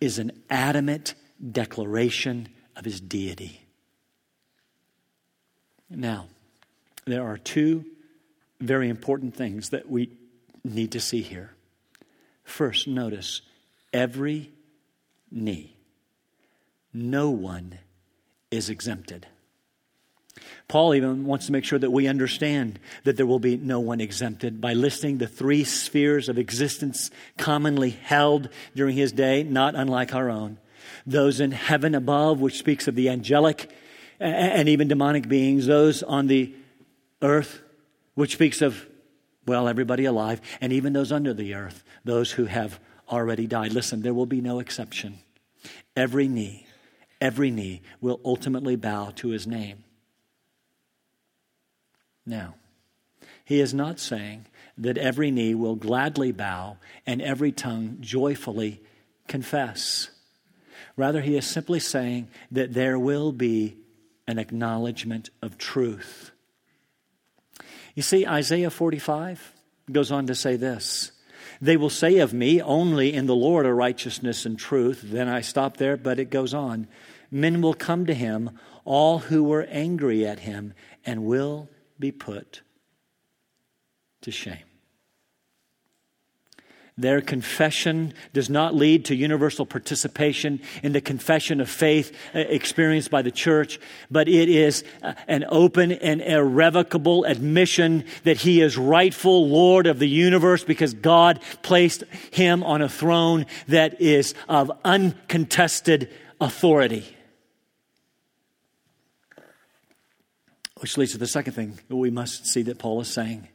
is 0.00 0.20
an 0.20 0.40
adamant 0.48 1.14
declaration 1.50 2.48
of 2.76 2.84
His 2.84 3.00
deity. 3.00 3.62
Now, 5.90 6.28
there 7.06 7.24
are 7.24 7.38
two 7.38 7.84
very 8.60 8.88
important 8.88 9.34
things 9.34 9.70
that 9.70 9.90
we 9.90 10.12
need 10.62 10.92
to 10.92 11.00
see 11.00 11.22
here. 11.22 11.56
First, 12.44 12.86
notice 12.86 13.40
every 13.92 14.52
knee. 15.30 15.75
No 16.96 17.30
one 17.30 17.78
is 18.50 18.70
exempted. 18.70 19.26
Paul 20.68 20.94
even 20.94 21.26
wants 21.26 21.46
to 21.46 21.52
make 21.52 21.64
sure 21.64 21.78
that 21.78 21.90
we 21.90 22.08
understand 22.08 22.78
that 23.04 23.16
there 23.16 23.26
will 23.26 23.38
be 23.38 23.56
no 23.56 23.80
one 23.80 24.00
exempted 24.00 24.60
by 24.60 24.72
listing 24.72 25.18
the 25.18 25.26
three 25.26 25.62
spheres 25.64 26.28
of 26.28 26.38
existence 26.38 27.10
commonly 27.36 27.90
held 27.90 28.48
during 28.74 28.96
his 28.96 29.12
day, 29.12 29.42
not 29.42 29.74
unlike 29.74 30.14
our 30.14 30.30
own. 30.30 30.58
Those 31.06 31.40
in 31.40 31.52
heaven 31.52 31.94
above, 31.94 32.40
which 32.40 32.58
speaks 32.58 32.88
of 32.88 32.94
the 32.94 33.10
angelic 33.10 33.70
and 34.18 34.68
even 34.68 34.88
demonic 34.88 35.28
beings, 35.28 35.66
those 35.66 36.02
on 36.02 36.26
the 36.26 36.54
earth, 37.22 37.60
which 38.14 38.32
speaks 38.32 38.62
of, 38.62 38.86
well, 39.46 39.68
everybody 39.68 40.06
alive, 40.06 40.40
and 40.60 40.72
even 40.72 40.94
those 40.94 41.12
under 41.12 41.34
the 41.34 41.54
earth, 41.54 41.84
those 42.04 42.32
who 42.32 42.46
have 42.46 42.80
already 43.10 43.46
died. 43.46 43.72
Listen, 43.72 44.02
there 44.02 44.14
will 44.14 44.26
be 44.26 44.40
no 44.40 44.58
exception. 44.58 45.18
Every 45.94 46.28
knee, 46.28 46.65
every 47.20 47.50
knee 47.50 47.82
will 48.00 48.20
ultimately 48.24 48.76
bow 48.76 49.12
to 49.16 49.28
his 49.28 49.46
name. 49.46 49.84
Now, 52.24 52.54
he 53.44 53.60
is 53.60 53.72
not 53.72 54.00
saying 54.00 54.46
that 54.78 54.98
every 54.98 55.30
knee 55.30 55.54
will 55.54 55.76
gladly 55.76 56.32
bow 56.32 56.78
and 57.06 57.22
every 57.22 57.52
tongue 57.52 57.98
joyfully 58.00 58.82
confess. 59.28 60.10
Rather, 60.96 61.20
he 61.20 61.36
is 61.36 61.46
simply 61.46 61.78
saying 61.78 62.28
that 62.50 62.72
there 62.72 62.98
will 62.98 63.32
be 63.32 63.76
an 64.26 64.38
acknowledgement 64.38 65.30
of 65.40 65.56
truth. 65.56 66.32
You 67.94 68.02
see, 68.02 68.26
Isaiah 68.26 68.70
45 68.70 69.54
goes 69.90 70.10
on 70.10 70.26
to 70.26 70.34
say 70.34 70.56
this 70.56 71.12
they 71.60 71.76
will 71.76 71.90
say 71.90 72.18
of 72.18 72.32
me, 72.34 72.60
only 72.60 73.12
in 73.12 73.26
the 73.26 73.34
Lord 73.34 73.66
are 73.66 73.74
righteousness 73.74 74.46
and 74.46 74.58
truth. 74.58 75.02
Then 75.04 75.28
I 75.28 75.40
stop 75.40 75.76
there, 75.76 75.96
but 75.96 76.18
it 76.18 76.30
goes 76.30 76.54
on. 76.54 76.88
Men 77.30 77.60
will 77.60 77.74
come 77.74 78.06
to 78.06 78.14
him, 78.14 78.58
all 78.84 79.18
who 79.18 79.42
were 79.42 79.64
angry 79.64 80.26
at 80.26 80.40
him, 80.40 80.74
and 81.04 81.24
will 81.24 81.68
be 81.98 82.12
put 82.12 82.62
to 84.22 84.30
shame. 84.30 84.75
Their 86.98 87.20
confession 87.20 88.14
does 88.32 88.48
not 88.48 88.74
lead 88.74 89.04
to 89.06 89.14
universal 89.14 89.66
participation 89.66 90.62
in 90.82 90.92
the 90.92 91.02
confession 91.02 91.60
of 91.60 91.68
faith 91.68 92.16
uh, 92.34 92.38
experienced 92.38 93.10
by 93.10 93.20
the 93.20 93.30
church, 93.30 93.78
but 94.10 94.28
it 94.28 94.48
is 94.48 94.82
uh, 95.02 95.12
an 95.28 95.44
open 95.50 95.92
and 95.92 96.22
irrevocable 96.22 97.24
admission 97.24 98.04
that 98.24 98.38
he 98.38 98.62
is 98.62 98.78
rightful 98.78 99.46
Lord 99.46 99.86
of 99.86 99.98
the 99.98 100.08
universe 100.08 100.64
because 100.64 100.94
God 100.94 101.40
placed 101.62 102.02
him 102.30 102.62
on 102.62 102.80
a 102.80 102.88
throne 102.88 103.44
that 103.68 104.00
is 104.00 104.32
of 104.48 104.72
uncontested 104.82 106.08
authority. 106.40 107.04
Which 110.78 110.96
leads 110.96 111.12
to 111.12 111.18
the 111.18 111.26
second 111.26 111.52
thing 111.52 111.78
we 111.90 112.10
must 112.10 112.46
see 112.46 112.62
that 112.62 112.78
Paul 112.78 113.02
is 113.02 113.08
saying. 113.08 113.48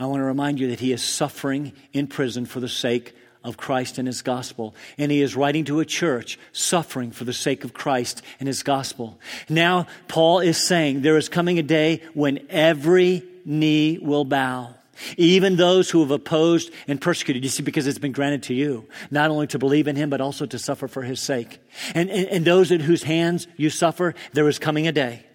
I 0.00 0.06
want 0.06 0.20
to 0.20 0.24
remind 0.24 0.58
you 0.58 0.68
that 0.68 0.80
he 0.80 0.92
is 0.92 1.02
suffering 1.02 1.74
in 1.92 2.06
prison 2.06 2.46
for 2.46 2.58
the 2.58 2.70
sake 2.70 3.14
of 3.44 3.58
Christ 3.58 3.98
and 3.98 4.08
his 4.08 4.22
gospel. 4.22 4.74
And 4.96 5.12
he 5.12 5.20
is 5.20 5.36
writing 5.36 5.66
to 5.66 5.80
a 5.80 5.84
church 5.84 6.38
suffering 6.52 7.10
for 7.10 7.24
the 7.24 7.34
sake 7.34 7.64
of 7.64 7.74
Christ 7.74 8.22
and 8.40 8.46
his 8.46 8.62
gospel. 8.62 9.20
Now, 9.50 9.88
Paul 10.08 10.40
is 10.40 10.56
saying 10.56 11.02
there 11.02 11.18
is 11.18 11.28
coming 11.28 11.58
a 11.58 11.62
day 11.62 12.00
when 12.14 12.46
every 12.48 13.22
knee 13.44 13.98
will 14.00 14.24
bow. 14.24 14.74
Even 15.18 15.56
those 15.56 15.90
who 15.90 16.00
have 16.00 16.10
opposed 16.10 16.72
and 16.88 16.98
persecuted, 16.98 17.42
you 17.44 17.50
see, 17.50 17.62
because 17.62 17.86
it's 17.86 17.98
been 17.98 18.12
granted 18.12 18.44
to 18.44 18.54
you, 18.54 18.86
not 19.10 19.30
only 19.30 19.48
to 19.48 19.58
believe 19.58 19.86
in 19.86 19.96
him, 19.96 20.08
but 20.08 20.22
also 20.22 20.46
to 20.46 20.58
suffer 20.58 20.88
for 20.88 21.02
his 21.02 21.20
sake. 21.20 21.58
And, 21.94 22.08
and, 22.08 22.26
and 22.28 22.44
those 22.46 22.72
at 22.72 22.80
whose 22.80 23.02
hands 23.02 23.46
you 23.58 23.68
suffer, 23.68 24.14
there 24.32 24.48
is 24.48 24.58
coming 24.58 24.88
a 24.88 24.92
day. 24.92 25.26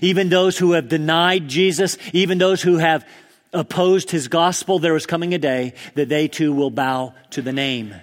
Even 0.00 0.30
those 0.30 0.56
who 0.56 0.72
have 0.72 0.88
denied 0.88 1.48
Jesus, 1.48 1.98
even 2.14 2.38
those 2.38 2.62
who 2.62 2.78
have 2.78 3.06
opposed 3.52 4.10
his 4.10 4.28
gospel, 4.28 4.78
there 4.78 4.96
is 4.96 5.06
coming 5.06 5.34
a 5.34 5.38
day 5.38 5.74
that 5.94 6.08
they 6.08 6.28
too 6.28 6.52
will 6.52 6.70
bow 6.70 7.14
to 7.30 7.42
the 7.42 7.52
name. 7.52 7.94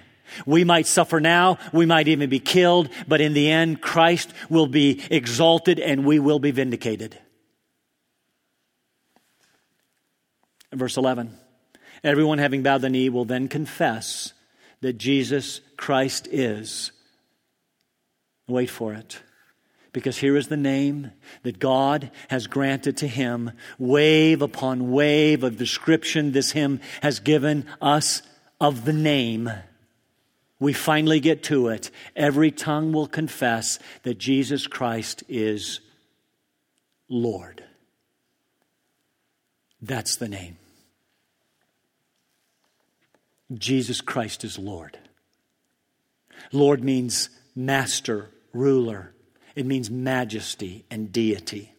We 0.44 0.64
might 0.64 0.86
suffer 0.86 1.20
now, 1.20 1.58
we 1.72 1.86
might 1.86 2.08
even 2.08 2.28
be 2.28 2.40
killed, 2.40 2.88
but 3.06 3.20
in 3.20 3.32
the 3.32 3.50
end, 3.50 3.80
Christ 3.80 4.32
will 4.50 4.66
be 4.66 5.02
exalted 5.10 5.78
and 5.78 6.04
we 6.04 6.18
will 6.18 6.38
be 6.38 6.50
vindicated. 6.50 7.18
Verse 10.72 10.96
11 10.96 11.36
Everyone 12.04 12.38
having 12.38 12.62
bowed 12.62 12.82
the 12.82 12.90
knee 12.90 13.08
will 13.08 13.24
then 13.24 13.48
confess 13.48 14.32
that 14.80 14.98
Jesus 14.98 15.60
Christ 15.76 16.28
is. 16.30 16.92
Wait 18.46 18.70
for 18.70 18.92
it 18.92 19.20
because 19.96 20.18
here 20.18 20.36
is 20.36 20.48
the 20.48 20.58
name 20.58 21.10
that 21.42 21.58
God 21.58 22.10
has 22.28 22.46
granted 22.48 22.98
to 22.98 23.08
him. 23.08 23.52
Wave 23.78 24.42
upon 24.42 24.90
wave 24.90 25.42
of 25.42 25.56
description 25.56 26.32
this 26.32 26.50
hymn 26.50 26.82
has 27.00 27.18
given 27.18 27.64
us 27.80 28.20
of 28.60 28.84
the 28.84 28.92
name. 28.92 29.50
We 30.60 30.74
finally 30.74 31.18
get 31.18 31.44
to 31.44 31.68
it. 31.68 31.90
Every 32.14 32.50
tongue 32.50 32.92
will 32.92 33.06
confess 33.06 33.78
that 34.02 34.18
Jesus 34.18 34.66
Christ 34.66 35.22
is 35.30 35.80
Lord. 37.08 37.64
That's 39.80 40.16
the 40.16 40.28
name. 40.28 40.58
Jesus 43.54 44.02
Christ 44.02 44.44
is 44.44 44.58
Lord. 44.58 44.98
Lord 46.52 46.84
means 46.84 47.30
master, 47.54 48.28
ruler. 48.52 49.14
It 49.56 49.64
means 49.66 49.90
majesty 49.90 50.84
and 50.90 51.10
deity. 51.10 51.72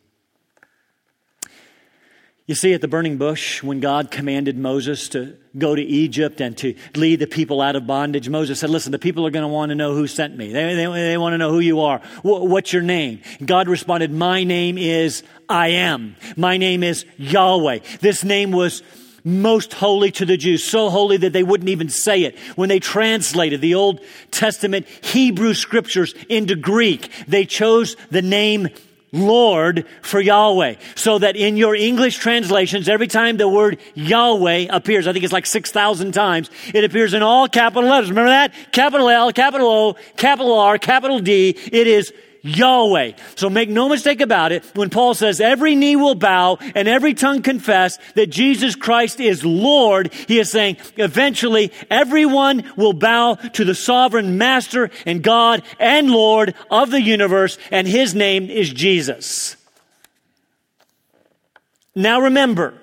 You 2.48 2.56
see, 2.56 2.74
at 2.74 2.80
the 2.80 2.88
burning 2.88 3.18
bush, 3.18 3.62
when 3.62 3.82
God 3.82 4.10
commanded 4.10 4.58
Moses 4.58 5.10
to 5.10 5.36
go 5.58 5.76
to 5.76 5.82
Egypt 5.82 6.40
and 6.40 6.58
to 6.60 6.76
lead 6.96 7.20
the 7.20 7.28
people 7.28 7.62
out 7.62 7.76
of 7.76 7.86
bondage, 7.86 8.30
Moses 8.30 8.62
said, 8.62 8.70
Listen, 8.70 8.94
the 8.94 9.00
people 9.00 9.28
are 9.28 9.32
going 9.32 9.44
to 9.44 9.50
want 9.50 9.70
to 9.70 9.76
know 9.76 9.94
who 9.94 10.08
sent 10.08 10.36
me. 10.36 10.54
They, 10.54 10.74
they, 10.74 10.86
they 10.86 11.18
want 11.18 11.34
to 11.34 11.38
know 11.38 11.52
who 11.52 11.60
you 11.60 11.82
are. 11.82 12.00
What's 12.24 12.72
your 12.72 12.84
name? 12.84 13.22
God 13.46 13.68
responded, 13.68 14.12
My 14.12 14.46
name 14.46 14.78
is 14.78 15.24
I 15.50 15.70
am. 15.70 16.16
My 16.38 16.56
name 16.56 16.84
is 16.84 17.06
Yahweh. 17.18 17.80
This 18.00 18.24
name 18.24 18.52
was 18.52 18.82
most 19.28 19.74
holy 19.74 20.10
to 20.12 20.26
the 20.26 20.38
Jews, 20.38 20.64
so 20.64 20.90
holy 20.90 21.18
that 21.18 21.34
they 21.34 21.44
wouldn't 21.44 21.70
even 21.70 21.90
say 21.90 22.24
it. 22.24 22.40
When 22.56 22.70
they 22.70 22.80
translated 22.80 23.60
the 23.60 23.76
Old 23.76 24.00
Testament 24.32 24.88
Hebrew 24.88 25.54
scriptures 25.54 26.16
into 26.30 26.56
Greek, 26.56 27.12
they 27.28 27.46
chose 27.46 27.98
the 28.10 28.22
name 28.22 28.70
Lord 29.12 29.86
for 30.02 30.22
Yahweh. 30.22 30.76
So 30.96 31.20
that 31.20 31.36
in 31.36 31.58
your 31.58 31.76
English 31.76 32.18
translations, 32.18 32.88
every 32.88 33.08
time 33.08 33.38
the 33.38 33.50
word 33.50 33.80
Yahweh 33.96 34.68
appears, 34.70 35.08
I 35.08 35.14
think 35.14 35.26
it's 35.26 35.34
like 35.34 35.46
6,000 35.46 36.14
times, 36.14 36.50
it 36.74 36.84
appears 36.86 37.14
in 37.14 37.22
all 37.22 37.48
capital 37.48 37.90
letters. 37.90 38.10
Remember 38.10 38.30
that? 38.30 38.54
Capital 38.72 39.10
L, 39.10 39.32
capital 39.34 39.68
O, 39.68 39.96
capital 40.16 40.58
R, 40.58 40.78
capital 40.78 41.20
D. 41.20 41.50
It 41.50 41.88
is 41.88 42.14
Yahweh. 42.48 43.14
So 43.36 43.50
make 43.50 43.70
no 43.70 43.90
mistake 43.90 44.22
about 44.22 44.52
it. 44.52 44.64
When 44.76 44.90
Paul 44.90 45.14
says 45.14 45.42
every 45.42 45.76
knee 45.76 45.96
will 45.96 46.16
bow 46.16 46.58
and 46.76 46.88
every 46.88 47.14
tongue 47.14 47.42
confess 47.42 48.00
that 48.16 48.28
Jesus 48.28 48.76
Christ 48.76 49.20
is 49.20 49.44
Lord, 49.44 50.14
he 50.28 50.40
is 50.40 50.50
saying 50.50 50.78
eventually 50.96 51.72
everyone 51.90 52.72
will 52.76 52.94
bow 52.94 53.36
to 53.36 53.66
the 53.66 53.76
sovereign 53.76 54.38
master 54.38 54.90
and 55.06 55.22
God 55.22 55.64
and 55.80 56.10
Lord 56.10 56.56
of 56.72 56.92
the 56.92 57.02
universe 57.02 57.58
and 57.72 57.88
his 57.88 58.16
name 58.16 58.50
is 58.50 58.72
Jesus. 58.72 59.56
Now 61.96 62.22
remember, 62.22 62.76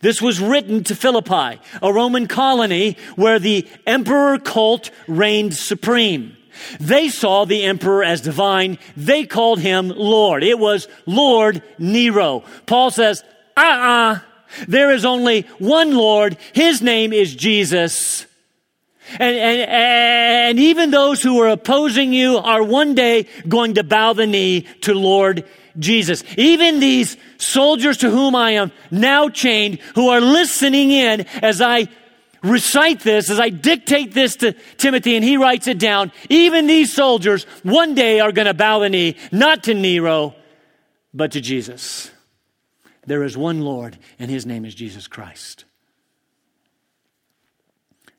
this 0.00 0.20
was 0.20 0.40
written 0.40 0.84
to 0.84 0.94
Philippi, 0.94 1.60
a 1.80 1.92
Roman 1.92 2.26
colony 2.26 2.96
where 3.14 3.38
the 3.38 3.66
emperor 3.86 4.38
cult 4.38 4.90
reigned 5.06 5.54
supreme. 5.54 6.36
They 6.80 7.08
saw 7.08 7.44
the 7.44 7.64
emperor 7.64 8.04
as 8.04 8.20
divine. 8.20 8.78
They 8.96 9.24
called 9.24 9.60
him 9.60 9.88
Lord. 9.88 10.42
It 10.42 10.58
was 10.58 10.88
Lord 11.06 11.62
Nero. 11.78 12.44
Paul 12.66 12.90
says, 12.90 13.22
uh 13.56 13.60
uh-uh. 13.60 14.14
uh 14.14 14.18
there 14.68 14.92
is 14.92 15.04
only 15.04 15.42
one 15.58 15.94
Lord. 15.94 16.36
His 16.52 16.80
name 16.80 17.12
is 17.12 17.34
Jesus. 17.34 18.26
And, 19.18 19.36
and, 19.36 19.70
and 19.70 20.58
even 20.58 20.90
those 20.90 21.22
who 21.22 21.40
are 21.40 21.48
opposing 21.48 22.12
you 22.12 22.38
are 22.38 22.62
one 22.62 22.94
day 22.94 23.28
going 23.46 23.74
to 23.74 23.84
bow 23.84 24.12
the 24.12 24.26
knee 24.26 24.62
to 24.82 24.94
Lord 24.94 25.44
Jesus. 25.78 26.24
Even 26.36 26.80
these 26.80 27.16
soldiers 27.38 27.98
to 27.98 28.10
whom 28.10 28.34
I 28.34 28.52
am 28.52 28.72
now 28.90 29.28
chained, 29.28 29.78
who 29.94 30.08
are 30.08 30.20
listening 30.20 30.90
in 30.90 31.26
as 31.42 31.60
I 31.60 31.88
recite 32.42 33.00
this, 33.00 33.30
as 33.30 33.40
I 33.40 33.48
dictate 33.50 34.12
this 34.12 34.36
to 34.36 34.52
Timothy 34.76 35.16
and 35.16 35.24
he 35.24 35.36
writes 35.36 35.66
it 35.66 35.78
down, 35.78 36.12
even 36.28 36.66
these 36.66 36.92
soldiers 36.92 37.44
one 37.62 37.94
day 37.94 38.20
are 38.20 38.32
going 38.32 38.46
to 38.46 38.54
bow 38.54 38.80
the 38.80 38.88
knee, 38.88 39.16
not 39.32 39.64
to 39.64 39.74
Nero, 39.74 40.34
but 41.14 41.32
to 41.32 41.40
Jesus. 41.40 42.10
There 43.06 43.22
is 43.22 43.36
one 43.36 43.60
Lord, 43.60 43.98
and 44.18 44.30
his 44.30 44.44
name 44.44 44.64
is 44.64 44.74
Jesus 44.74 45.06
Christ. 45.06 45.64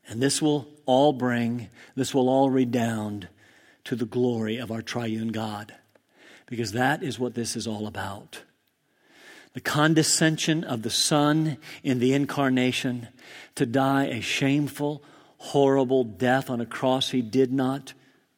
And 0.08 0.22
this 0.22 0.40
will 0.40 0.68
all 0.86 1.12
bring, 1.12 1.68
this 1.94 2.14
will 2.14 2.28
all 2.28 2.48
redound 2.48 3.28
to 3.84 3.94
the 3.94 4.06
glory 4.06 4.56
of 4.56 4.70
our 4.70 4.82
triune 4.82 5.28
God, 5.28 5.74
because 6.46 6.72
that 6.72 7.02
is 7.02 7.18
what 7.18 7.34
this 7.34 7.56
is 7.56 7.66
all 7.66 7.86
about 7.86 8.42
the 9.58 9.62
condescension 9.62 10.62
of 10.62 10.82
the 10.82 10.90
Son 10.90 11.58
in 11.82 11.98
the 11.98 12.14
incarnation 12.14 13.08
to 13.56 13.66
die 13.66 14.04
a 14.04 14.20
shameful, 14.20 15.02
horrible 15.38 16.04
death 16.04 16.48
on 16.48 16.60
a 16.60 16.64
cross 16.64 17.10
he 17.10 17.22
did 17.22 17.52
not 17.52 17.92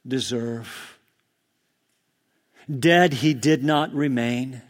deserve. 0.09 0.99
Dead 2.67 3.13
he 3.13 3.35
did 3.35 3.63
not 3.63 3.93
remain. 3.93 4.63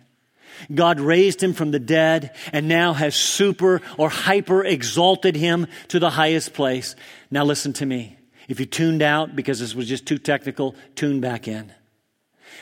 God 0.74 0.98
raised 0.98 1.40
him 1.40 1.52
from 1.52 1.70
the 1.70 1.78
dead 1.78 2.34
and 2.52 2.66
now 2.66 2.94
has 2.94 3.14
super 3.14 3.80
or 3.96 4.08
hyper 4.08 4.64
exalted 4.64 5.36
him 5.36 5.68
to 5.86 6.00
the 6.00 6.10
highest 6.10 6.52
place. 6.52 6.96
Now 7.30 7.44
listen 7.44 7.74
to 7.74 7.86
me. 7.86 8.18
If 8.48 8.58
you 8.58 8.66
tuned 8.66 9.02
out 9.02 9.36
because 9.36 9.60
this 9.60 9.76
was 9.76 9.86
just 9.86 10.04
too 10.04 10.18
technical, 10.18 10.74
tune 10.96 11.20
back 11.20 11.46
in. 11.46 11.72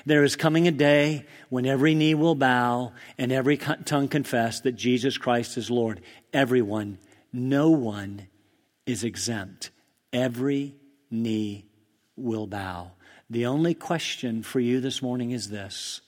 There 0.09 0.25
is 0.25 0.37
coming 0.37 0.67
a 0.67 0.71
day 0.71 1.27
when 1.51 1.67
every 1.67 1.95
knee 1.95 2.15
will 2.15 2.35
bow 2.35 2.93
and 3.19 3.31
every 3.31 3.59
tongue 3.59 4.09
confess 4.09 4.59
that 4.61 4.73
Jesus 4.73 5.19
Christ 5.19 5.59
is 5.59 5.71
Lord. 5.71 6.01
Everyone, 6.33 6.97
no 7.31 7.69
one 7.69 8.27
is 8.87 9.05
exempt. 9.05 9.69
Every 10.11 10.75
knee 11.11 11.67
will 12.17 12.47
bow. 12.47 12.93
The 13.29 13.45
only 13.45 13.75
question 13.75 14.43
for 14.43 14.61
you 14.61 14.81
this 14.81 15.03
morning 15.03 15.31
is 15.31 15.51
this 15.51 16.01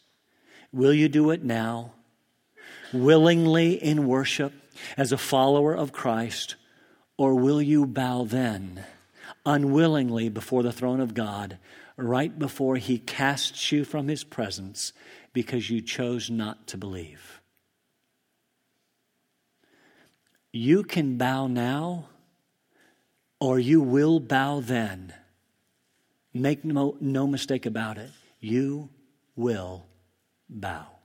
Will 0.72 0.94
you 0.94 1.10
do 1.10 1.30
it 1.30 1.44
now? 1.44 1.92
Willingly 2.94 3.74
in 3.74 4.06
worship 4.06 4.54
as 4.96 5.12
a 5.12 5.18
follower 5.18 5.76
of 5.76 5.92
Christ? 5.92 6.56
Or 7.18 7.34
will 7.34 7.60
you 7.60 7.84
bow 7.84 8.24
then, 8.24 8.82
unwillingly 9.44 10.30
before 10.30 10.62
the 10.62 10.72
throne 10.72 11.00
of 11.00 11.12
God 11.12 11.58
right 12.02 12.38
before 12.38 12.76
he 12.76 12.98
casts 12.98 13.72
you 13.72 13.84
from 13.84 14.08
his 14.08 14.24
presence 14.24 14.92
because 15.32 15.70
you 15.70 15.80
chose 15.80 16.30
not 16.30 16.66
to 16.68 16.76
believe. 16.76 17.40
You 20.52 20.82
can 20.82 21.16
bow 21.16 21.46
now, 21.46 22.08
or 23.38 23.58
you 23.58 23.80
will 23.80 24.18
bow 24.18 24.60
then. 24.60 25.14
Make 26.34 26.64
no, 26.64 26.96
no 27.00 27.26
mistake 27.26 27.66
about 27.66 27.98
it. 27.98 28.10
You 28.40 28.90
will 29.36 29.86
bow. 30.48 30.99